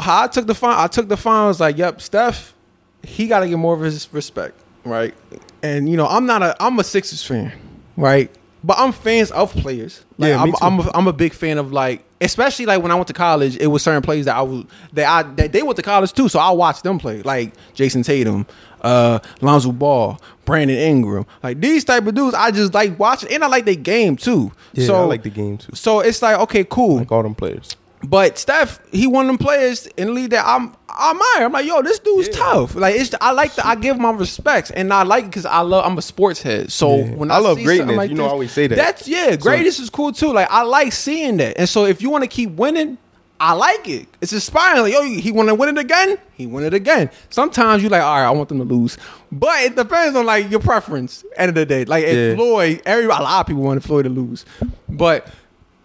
[0.00, 2.54] how I took the final, I took the finals like, yep, Steph,
[3.02, 5.14] he gotta get more of his respect, right?
[5.62, 7.52] And you know, I'm not a I'm a Sixers fan,
[7.96, 8.30] right?
[8.64, 10.04] but I'm fans of players.
[10.18, 10.54] Like, Yeah, I'm.
[10.60, 13.56] I'm, a, I'm a big fan of like, especially like when I went to college,
[13.56, 16.28] it was certain players that I was that I that they went to college too,
[16.28, 18.46] so I watched them play, like Jayson Tatum,
[18.82, 22.34] uh, Lonzo Ball, Brandon Ingram, like these type of dudes.
[22.34, 24.52] I just like watching, and I like their game too.
[24.72, 25.74] Yeah, so I like the game too.
[25.74, 26.96] So it's like okay, cool.
[26.98, 27.76] Like all them players.
[28.04, 31.46] But Steph, he one of them players in the league that I'm I admire.
[31.46, 32.34] I'm like, yo, this dude's Yeah.
[32.44, 32.74] tough.
[32.76, 35.46] Like it's I like the, I give him my respects, and I like it because
[35.46, 36.70] I love I'm a sports head.
[36.70, 37.10] So Yeah.
[37.14, 37.96] when I I, love see greatness.
[37.96, 38.76] like You know, this, I always say that.
[38.76, 40.32] That's yeah, greatness is cool too.
[40.32, 42.98] Like I like seeing that, and so if you want to keep winning.
[43.40, 44.08] I like it.
[44.20, 44.82] It's inspiring.
[44.82, 46.18] Like, yo, he want to win it again.
[46.34, 47.08] He win it again.
[47.30, 48.98] Sometimes you like, all right, I want them to lose,
[49.30, 51.24] but it depends on like your preference.
[51.36, 52.34] End of the day, like if Yeah.
[52.34, 54.44] Floyd, every a lot of people wanted Floyd to lose,
[54.88, 55.28] but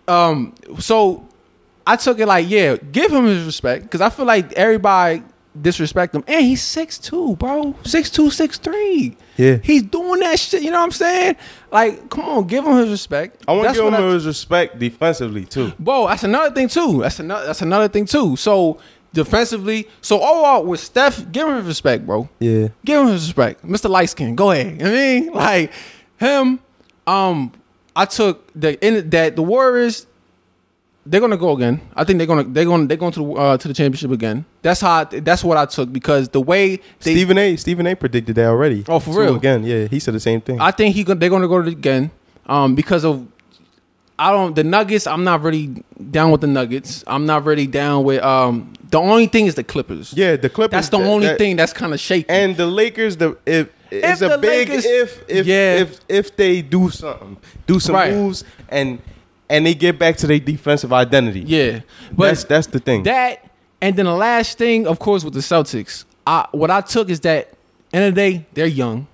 [0.07, 1.28] um, so
[1.86, 5.23] I took it like, yeah, give him his respect because I feel like everybody
[5.61, 9.15] disrespect him, and he's six two, bro, six two, six three.
[9.38, 9.57] Yeah.
[9.57, 10.61] he's doing that shit.
[10.63, 11.36] You know what I'm saying?
[11.71, 13.43] Like, come on, give him his respect.
[13.47, 15.73] I want to That's give him I- his respect defensively too.
[15.79, 17.01] Bro, that's another thing too.
[17.01, 17.45] That's another.
[17.47, 18.36] That's another thing too.
[18.36, 18.79] So
[19.13, 22.27] defensively, so overall with Steph, give him his respect, bro.
[22.39, 22.69] Yeah.
[22.86, 23.89] Give him his respect, Mr.
[23.89, 24.36] Lightskin.
[24.36, 24.71] Go ahead.
[24.73, 25.71] You know what I mean, like
[26.19, 26.59] him.
[27.05, 27.51] Um,
[27.95, 30.07] I took the in that the Warriors.
[31.05, 31.81] They're gonna go again.
[31.95, 34.45] I think they're gonna they're gonna they're going to the uh, to the championship again.
[34.61, 36.81] That's how I, that's what I took because the way they
[37.11, 37.57] Stephen A.
[37.57, 37.95] Stephen A.
[37.95, 38.85] predicted that already.
[38.87, 39.35] Oh, for Two real?
[39.35, 40.61] Again, yeah, he said the same thing.
[40.61, 42.09] I think he they're gonna go to again.
[42.45, 43.27] Um, because of
[44.17, 45.05] I don't the Nuggets.
[45.05, 47.03] I'm not really down with the Nuggets.
[47.05, 48.71] I'm not really down with um.
[48.89, 50.13] The only thing is the Clippers.
[50.15, 50.71] yeah, the Clippers.
[50.71, 52.29] that's the that- only that- thing that's kind of shaky.
[52.29, 55.75] And the Lakers, the if it's If a big Lakers- if if Yeah.
[55.81, 57.35] if if they do something,
[57.67, 58.13] do some Right.
[58.13, 58.99] moves, and
[59.49, 61.41] and they get back to their defensive identity.
[61.41, 61.81] yeah,
[62.11, 63.03] but that's that's the thing.
[63.03, 63.49] that
[63.81, 66.05] and then the last thing, of course, with the Celtics.
[66.25, 67.53] I what I took is that
[67.91, 69.07] end of the day they're young.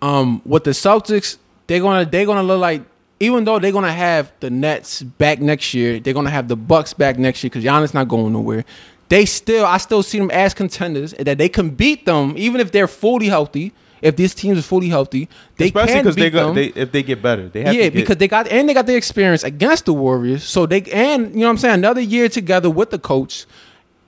[0.00, 2.82] Um, with the Celtics, they're gonna they're gonna look like
[3.20, 6.94] even though they're gonna have the Nets back next year, they're gonna have the Bucks
[6.94, 8.64] back next year because Giannis not going nowhere.
[9.08, 12.60] They still, I still see them as contenders and that they can beat them even
[12.60, 13.72] if they're fully healthy.
[14.04, 16.92] If this team is fully healthy, they Especially can beat they go them they if
[16.92, 18.94] they get better, they have yeah, to get, because they got and they got the
[18.94, 20.44] experience against the Warriors.
[20.44, 23.46] So they and you know what I'm saying another year together with the coach.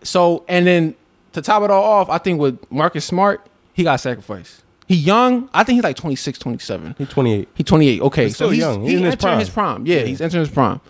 [0.02, 0.94] So and then
[1.32, 4.62] to top it all off, I think with Marcus Smart, he got sacrificed.
[4.86, 5.48] He young.
[5.54, 6.94] I think he's like 26, 27.
[6.98, 7.48] he's twenty eight.
[7.54, 8.00] He's 28.
[8.02, 8.82] Okay, He's so he's, young.
[8.82, 9.38] He's He in his entering prime.
[9.40, 9.86] his prime.
[9.86, 10.04] Yeah, Yeah.
[10.04, 10.80] he's entering his prime.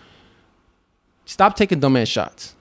[1.25, 2.55] Stop taking dumbass shots.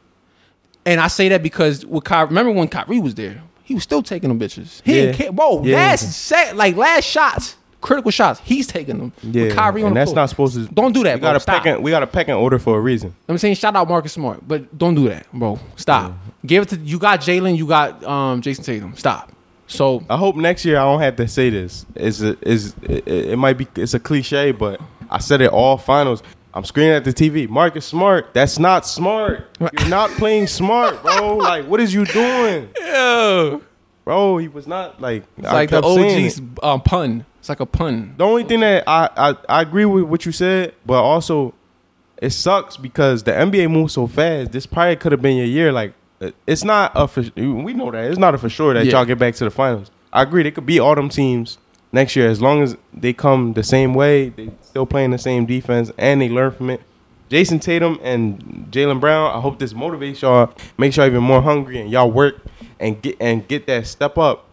[0.84, 4.02] And I say that because with Kyrie, remember when Kyrie was there, he was still
[4.02, 4.80] taking them bitches.
[4.84, 5.24] He didn't Yeah.
[5.24, 5.32] care.
[5.32, 5.76] Bro, Yeah.
[5.76, 9.12] last set, like last shots, critical shots, he's taking them.
[9.22, 10.22] Yeah, with Kyrie on and the that's floor.
[10.22, 10.72] not supposed to.
[10.72, 11.30] Don't do that, We bro.
[11.30, 11.62] got a Stop.
[11.64, 11.82] pecking.
[11.82, 13.14] We got a pecking order for a reason.
[13.28, 15.58] I'm saying shout out Marcus Smart, but don't do that, bro.
[15.76, 16.12] Stop.
[16.46, 16.98] Give it to you.
[16.98, 17.56] Got Jaylen.
[17.56, 18.94] You got um Jayson Tatum.
[18.96, 19.32] Stop.
[19.66, 21.84] So I hope next year I don't have to say this.
[21.96, 26.22] Is is it, it might be it's a cliche, but I said it all finals.
[26.56, 27.46] I'm screaming at the TV.
[27.48, 28.32] Marcus Smart.
[28.32, 29.46] That's not smart.
[29.60, 31.36] You're not playing smart, bro.
[31.36, 33.58] Like, what is you doing, yeah,
[34.06, 34.38] bro?
[34.38, 35.24] He was not like.
[35.36, 36.44] it's I like the OG's it.
[36.62, 37.26] um, pun.
[37.40, 38.14] It's like a pun.
[38.16, 41.52] The only thing that I, I I agree with what you said, but also
[42.22, 44.50] it sucks because the NBA moves so fast.
[44.52, 45.72] This probably could have been your year.
[45.72, 45.92] Like,
[46.22, 48.92] uh, it's not a for, we know that it's not a for sure that Yeah.
[48.92, 49.90] y'all get back to the finals.
[50.10, 50.42] I agree.
[50.42, 51.58] They could beat all them teams
[51.92, 54.30] next year as long as they come the same way.
[54.30, 56.80] They still playing the same defense and they learn from it.
[57.28, 59.36] Jayson Tatum and Jaylen Brown.
[59.36, 62.36] I hope this motivates y'all, makes y'all even more hungry, and y'all work
[62.78, 64.44] and get and get that step up.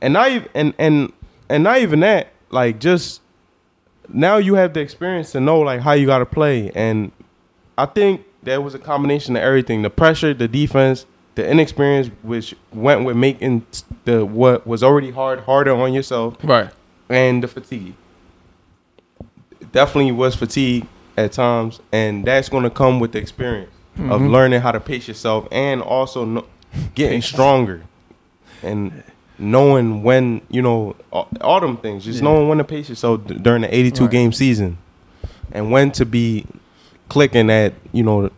[0.00, 1.12] And not even and and
[1.48, 2.32] and not even that.
[2.50, 3.20] Like just
[4.08, 7.12] now you have the experience to know like how you got to play, and
[7.76, 12.54] I think that was a combination of everything: the pressure, the defense, the inexperience, which
[12.72, 13.66] went with making
[14.04, 16.70] the what was already hard harder on yourself, Right.
[17.08, 17.94] And the fatigue.
[19.72, 20.86] Definitely was fatigue
[21.16, 24.30] at times, and that's going to come with the experience of Mhm.
[24.30, 26.44] learning how to pace yourself and also no,
[26.94, 27.82] getting stronger
[28.62, 29.02] and
[29.38, 32.04] knowing when you know all, all them things.
[32.04, 32.24] Just Yeah.
[32.24, 34.10] knowing when to pace yourself d- during the eighty-two Right.
[34.10, 34.78] game season,
[35.52, 36.44] and when to be
[37.08, 38.30] clicking at you know.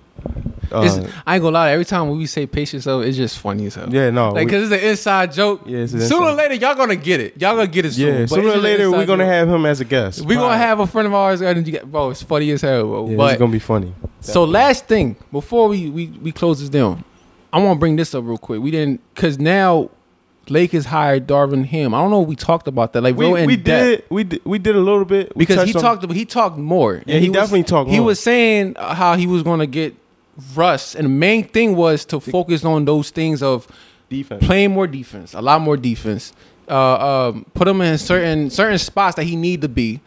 [0.72, 1.70] Uh, I ain't gonna lie.
[1.72, 3.88] Every time we say pace yourself, it's just funny as hell.
[3.94, 5.62] yeah, no, Like, cause it's an inside joke.
[5.66, 7.40] Yeah, it's an sooner or later, y'all gonna get it.
[7.40, 8.20] Y'all gonna get it soon.
[8.20, 8.26] yeah.
[8.26, 9.32] Sooner or later, we're gonna joke.
[9.32, 10.22] have him as a guest.
[10.22, 12.10] We're gonna have a friend of ours, and you get, bro.
[12.10, 13.10] It's funny as hell, bro.
[13.10, 13.94] Yeah, but it's gonna be funny.
[14.20, 17.04] So last thing before we, we we close this down,
[17.52, 18.60] I want to bring this up real quick.
[18.60, 19.90] We didn't because now
[20.48, 21.94] Lake Lakers hired Darvin Ham.
[21.94, 23.02] I don't know if we talked about that.
[23.02, 23.84] Like we, real in we depth.
[24.00, 26.56] did we did we did a little bit We because he on- talked he talked
[26.58, 27.02] more.
[27.06, 28.06] Yeah, he was- definitely talked He more.
[28.06, 29.94] was saying how he was going to get
[30.55, 33.66] Russ, and the main thing was to focus on those things of
[34.09, 34.45] defense.
[34.45, 36.32] playing more defense, a lot more defense.
[36.66, 40.01] Uh, um, put him in certain certain spots that he need to be,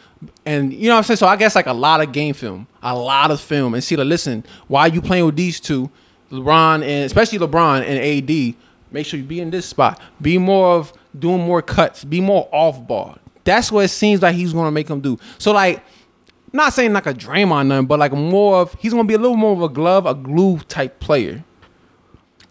[0.44, 1.18] And you know what I'm saying?
[1.18, 3.96] So I guess like a lot of game film, a lot of film, and see
[3.96, 5.90] like, listen, why you playing with these two,
[6.32, 8.56] LeBron and especially LeBron and AD,
[8.92, 10.02] make sure you be in this spot.
[10.20, 13.20] Be more of doing more cuts, be more off ball.
[13.44, 15.20] That's what it seems like he's gonna make him do.
[15.38, 15.84] So like
[16.54, 19.38] not saying like a Draymond nothing, but like more of he's gonna be a little
[19.38, 21.44] more of a glove, a glue type player.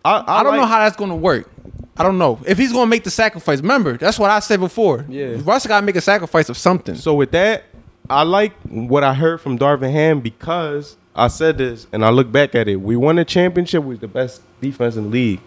[0.04, 1.50] I, I, don't like- know how that's gonna work.
[1.98, 3.60] I don't know if he's gonna make the sacrifice.
[3.60, 5.06] Remember, that's what I said before.
[5.08, 5.36] Yeah.
[5.40, 6.94] Russ gotta make a sacrifice of something.
[6.94, 7.64] So with that,
[8.10, 12.30] I like what I heard from Darvin Ham because I said this and I look
[12.30, 12.76] back at it.
[12.76, 15.40] We won a championship with the best defense in the league.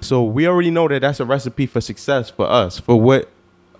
[0.00, 3.30] So we already know that that's a recipe for success for us, for what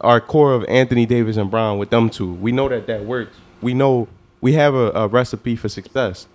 [0.00, 2.32] our core of Anthony Davis and Brown with them two.
[2.32, 3.36] We know that that works.
[3.64, 4.06] We know
[4.40, 6.28] we have a, a recipe for success.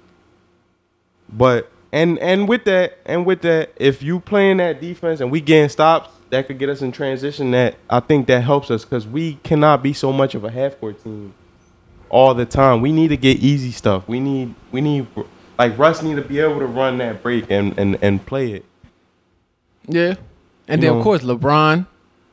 [1.32, 5.40] But and and with that and with that, if you playing that defense and we
[5.42, 7.52] getting stops, that could get us in transition.
[7.52, 10.80] That I think that helps us because we cannot be so much of a half
[10.80, 11.34] court team
[12.10, 12.82] all the time.
[12.82, 14.08] We need to get easy stuff.
[14.08, 15.08] We need we need
[15.58, 18.66] like Russ need to be able to run that break and and and play it.
[19.88, 20.16] yeah,
[20.68, 20.98] and You then know.
[20.98, 21.86] of course LeBron,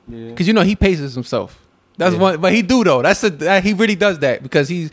[0.08, 0.28] Yeah.
[0.30, 1.60] because you know he paces himself.
[1.98, 2.20] That's Yeah.
[2.20, 3.02] one, but he do though.
[3.02, 4.90] That's a that, he really does that because he's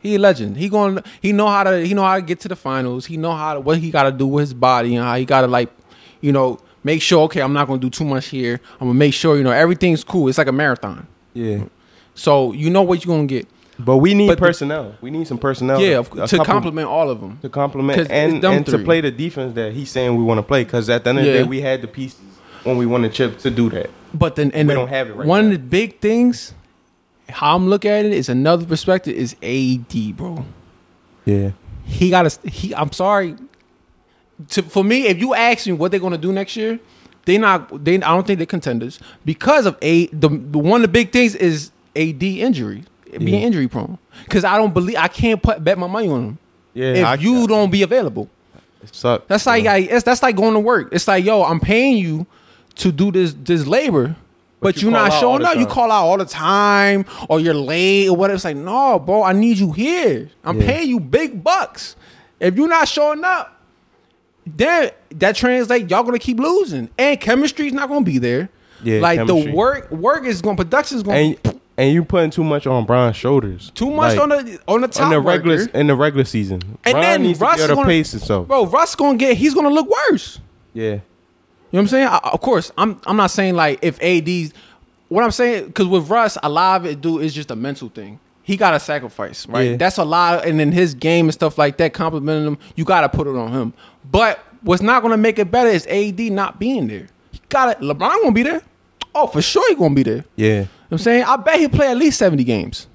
[0.00, 0.56] he a legend.
[0.56, 3.06] He going he know how to he know how to get to the finals.
[3.06, 5.24] He know how to what he got to do with his body and how he
[5.24, 5.70] got to like,
[6.20, 8.60] you know, make sure okay I'm not gonna do too much here.
[8.80, 10.28] I'm gonna make sure you know everything's cool.
[10.28, 11.06] It's like a marathon.
[11.34, 11.64] Yeah.
[12.14, 13.46] So you know what you're gonna get.
[13.78, 14.94] But we need But the- personnel.
[15.00, 15.80] we need some personnel.
[15.80, 17.38] yeah, of, to complement all of them.
[17.42, 20.62] to complement and, and to play the defense that he's saying we want to play.
[20.64, 22.20] Because at the end of the day, we had the pieces
[22.64, 23.90] when we won the chip to do that.
[24.14, 25.54] But then, and We the- don't have it right one now.
[25.54, 26.54] of the big things,
[27.28, 30.44] how I'm looking at it is another perspective is AD, bro.
[31.24, 31.52] Yeah.
[31.84, 32.48] He got to.
[32.50, 32.74] He.
[32.74, 33.36] I'm sorry.
[34.50, 36.78] To, for me, if you ask me what they're gonna do next year,
[37.24, 37.84] they not.
[37.84, 37.94] They.
[37.96, 40.06] I don't think they're contenders because of a.
[40.08, 43.46] The, the one of the big things is AD injury, being Yeah.
[43.46, 43.98] injury prone.
[44.24, 46.38] Because I don't believe I can't put bet my money on him
[46.74, 46.86] Yeah.
[46.94, 48.28] if I- you don't be available.
[48.82, 49.24] it sucks.
[49.28, 50.88] That's like I, it's, that's like going to work.
[50.92, 52.26] It's like yo, I'm paying you
[52.76, 54.16] to do this this labor,
[54.60, 55.56] but, you you're call not showing up.
[55.56, 58.36] You call out all the time, or you're late, or whatever.
[58.36, 60.28] It's like no, bro, I need you here.
[60.44, 60.66] I'm Yeah.
[60.66, 61.96] paying you big bucks.
[62.40, 63.60] If you're not showing up,
[64.46, 65.90] then that translates.
[65.90, 68.48] Y'all gonna keep losing, and chemistry's not gonna be there.
[68.82, 69.50] Yeah, like chemistry.
[69.52, 72.84] the work work is going production is going and and you putting too much on
[72.84, 73.70] Bron's shoulders.
[73.74, 75.78] too much Like, on the on the top in the regular worker.
[75.78, 76.60] in the regular season.
[76.84, 78.48] And Bron then needs Russ to be able is to gonna- pace himself.
[78.48, 78.66] bro.
[78.66, 79.36] Russ gonna get.
[79.36, 80.40] He's gonna look worse.
[80.74, 80.98] Yeah.
[81.72, 82.06] You know what I'm saying?
[82.06, 84.52] I, of course, I'm I'm not saying like if AD's
[85.08, 87.88] what I'm saying because with Russ, a lot of it do is just a mental
[87.88, 88.20] thing.
[88.44, 89.70] He got to sacrifice, right?
[89.70, 89.76] Yeah.
[89.76, 93.02] That's a lot, and in his game and stuff like that, complimenting him, you got
[93.02, 93.72] to put it on him.
[94.10, 97.06] But what's not going to make it better is AD not being there.
[97.30, 97.78] He got it.
[97.84, 98.60] LeBron gonna be there.
[99.14, 100.24] Oh, for sure he gonna be there.
[100.36, 100.48] Yeah.
[100.48, 101.24] You know what I'm saying?
[101.24, 102.88] I bet he'll play at least 70 games.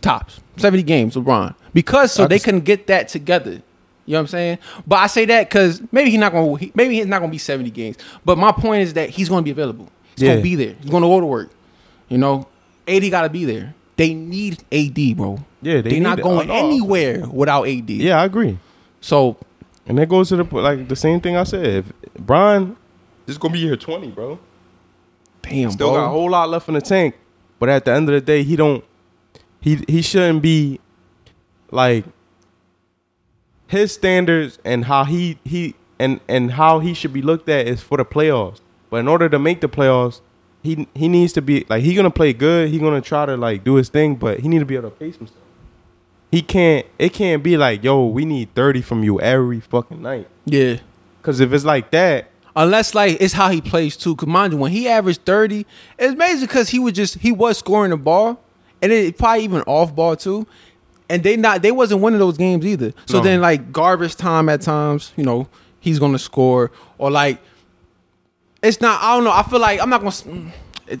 [0.00, 0.40] Tops.
[0.56, 1.54] 70 games, LeBron.
[1.72, 3.60] Because so I they just- can get that together.
[4.06, 4.58] You know what I'm saying?
[4.86, 7.38] But I say that because maybe he's not gonna he- maybe he's not gonna be
[7.38, 7.96] 70 games.
[8.24, 9.88] But my point is that he's gonna be available.
[10.14, 10.30] He's Yeah.
[10.32, 10.74] gonna be there.
[10.80, 11.50] He's gonna go to work.
[12.08, 12.46] You know,
[12.86, 13.74] AD gotta be there.
[13.96, 15.38] They need AD, bro.
[15.62, 16.66] Yeah, they are not going Oh, no.
[16.68, 17.88] anywhere without AD.
[17.90, 18.58] Yeah, I agree.
[19.00, 19.36] So
[19.86, 21.66] And that goes to the like the same thing I said.
[21.66, 22.76] If Bron
[23.26, 24.38] is gonna be here twenty, bro.
[25.42, 26.00] damn, Still bro.
[26.00, 27.14] got a whole lot left in the tank.
[27.58, 28.82] But at the end of the day, he don't
[29.60, 30.80] he he shouldn't be
[31.70, 32.04] like
[33.66, 37.80] his standards and how he he and and how he should be looked at is
[37.80, 38.60] for the playoffs.
[38.90, 40.20] But in order to make the playoffs,
[40.62, 42.68] he he needs to be like he gonna play good.
[42.70, 44.96] He gonna try to like do his thing, but he need to be able to
[44.96, 45.38] pace himself.
[46.30, 46.84] He can't.
[46.98, 50.28] It can't be like, yo, we need thirty from you every fucking night.
[50.44, 50.78] yeah.
[51.20, 54.14] Because if it's like that, Unless like it's how he plays too.
[54.14, 55.66] Cause mind you, when he averaged thirty,
[55.98, 58.40] it's amazing because he was just he was scoring the ball,
[58.80, 60.46] and it probably even off ball too.
[61.10, 62.92] And they not they wasn't winning those games either.
[63.06, 63.24] So No.
[63.24, 65.48] then like garbage time at times, you know,
[65.80, 67.40] he's gonna score or like
[68.62, 69.02] it's not.
[69.02, 69.30] I don't know.
[69.32, 70.10] I feel like I'm not gonna.
[70.10, 70.50] mm,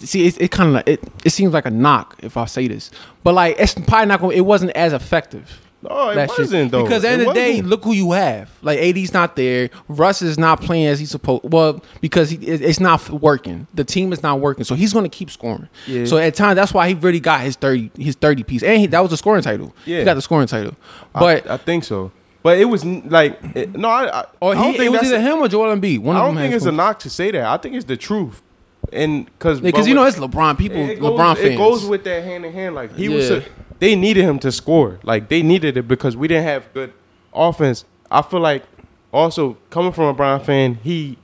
[0.02, 1.00] see, it, it kind of it.
[1.24, 2.90] It seems like a knock if I say this,
[3.22, 4.36] but like it's probably not going.
[4.36, 5.60] It wasn't as effective.
[5.90, 6.38] No, it shit.
[6.38, 6.82] wasn't though.
[6.82, 8.50] Because at the end of the day, look who you have.
[8.62, 9.70] Like AD's not there.
[9.88, 11.42] Russ is not playing as he's supposed.
[11.44, 13.66] Well, because he, it- it's not working.
[13.74, 15.68] The team is not working, so he's going to keep scoring.
[15.86, 16.04] Yeah.
[16.04, 18.86] So at times, that's why he really got his thirty his thirty piece, and he,
[18.88, 19.74] that was a scoring title.
[19.84, 19.98] Yeah.
[20.00, 20.74] he got the scoring title.
[21.12, 22.10] But I, think so.
[22.42, 25.12] But it was like it, no, I, I, or I don't think it was that's
[25.12, 26.00] either him or Joel Embiid.
[26.00, 27.44] One I don't think it's a knock to say that.
[27.44, 28.42] I think it's the truth.
[28.94, 30.56] And because because you know it's LeBron.
[30.56, 31.48] People, it, goes, LeBron fans.
[31.48, 32.74] it goes with that hand in hand.
[32.74, 33.44] Like he was, a,
[33.80, 35.00] they needed him to score.
[35.02, 36.92] Like they needed it because we didn't have good
[37.32, 37.84] offense.
[38.10, 38.64] I feel like
[39.12, 41.18] also coming from a Bron fan, he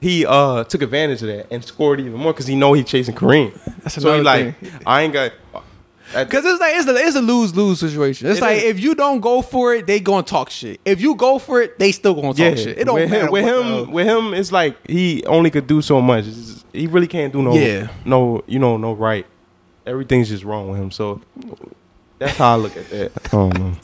[0.00, 3.14] he uh took advantage of that and scored even more because he know he chasing
[3.14, 3.52] Kareem.
[3.82, 4.72] That's so he like thing.
[4.86, 5.32] I ain't got.
[6.12, 8.28] That- Cause it's like it's a it's a lose lose situation.
[8.28, 8.64] It's It like is.
[8.64, 10.80] if you don't go for it, they gonna talk shit.
[10.84, 12.78] If you go for it, they still gonna talk yeah, shit.
[12.78, 13.32] It don't with matter him.
[13.32, 16.24] With him, with him, it's like he only could do so much.
[16.24, 17.88] Just- he really can't do no, Yeah.
[18.04, 19.26] no, you know, no right.
[19.86, 20.90] Everything's just wrong with him.
[20.90, 21.20] So
[22.18, 23.12] that's how I look at that.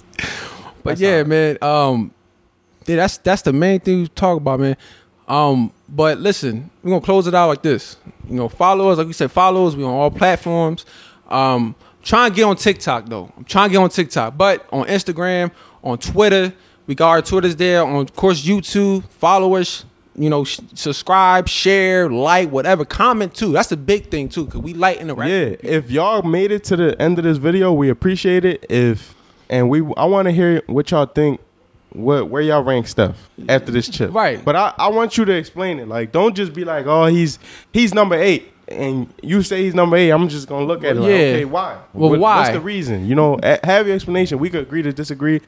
[0.85, 1.59] But yeah, man.
[1.62, 2.12] Um,
[2.87, 4.77] yeah, that's that's the main thing we talk about, man.
[5.29, 7.97] Um, but listen, we're gonna close it out like this.
[8.29, 9.75] You know, follow us, like we said, follow us.
[9.77, 10.85] We on all platforms.
[11.29, 13.32] Um, trying to get on TikTok though.
[13.36, 15.50] I'm trying to get on TikTok, but on Instagram,
[15.82, 16.53] on Twitter,
[16.86, 17.84] we got our Twitters there.
[17.84, 19.84] On of course YouTube, follow us.
[20.14, 22.84] You know, sh- subscribe, share, like, whatever.
[22.84, 23.50] Comment too.
[23.53, 25.30] That's the big thing too, cause we like interact.
[25.30, 28.66] Yeah, if y'all made it to the end of this video, we appreciate it.
[28.68, 29.14] If
[29.48, 31.40] and we, I want to hear what y'all think.
[31.94, 34.14] What where y'all rank stuff after this chip?
[34.14, 34.42] Right.
[34.42, 35.88] But I, I want you to explain it.
[35.88, 37.38] Like, don't just be like, oh, he's
[37.70, 40.11] he's number eight, and you say he's number eight.
[40.11, 41.01] I'm just gonna look at it.
[41.01, 41.16] Like, Yeah.
[41.16, 41.77] okay, why?
[41.95, 42.37] Well, What- why?
[42.41, 43.07] What's the reason?
[43.07, 44.39] You know, have your explanation.
[44.39, 45.41] We could agree to disagree.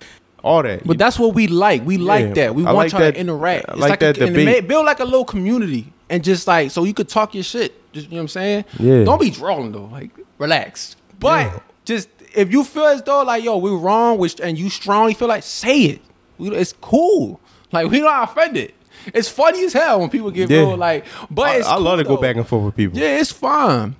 [0.42, 0.86] All that.
[0.86, 1.86] But that's what we like.
[1.86, 2.54] We like Yeah, that.
[2.54, 3.64] We I want like y'all that- to interact.
[3.68, 4.68] I It's like a- that and debate.
[4.68, 7.72] build like a little community and just like so you could talk your shit.
[7.94, 8.64] Just you know what I'm saying?
[8.78, 9.04] Yeah.
[9.04, 9.88] Don't be drawing though.
[9.90, 10.96] Like relax.
[11.18, 11.58] But Yeah.
[11.86, 15.28] just if you feel as though like yo we're wrong, which and you strongly feel
[15.28, 16.00] like say it.
[16.36, 17.40] We, it's cool.
[17.72, 18.72] Like we not offended.
[19.12, 20.60] It's funny as hell when people get Yeah.
[20.60, 21.04] real like.
[21.30, 22.22] But I, it's I love cool, to go though.
[22.22, 22.98] back and forth with people.
[22.98, 23.96] Yeah, it's fine.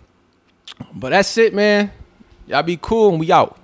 [0.94, 1.90] But that's it, man.
[2.46, 3.58] Y'all be cool and we out.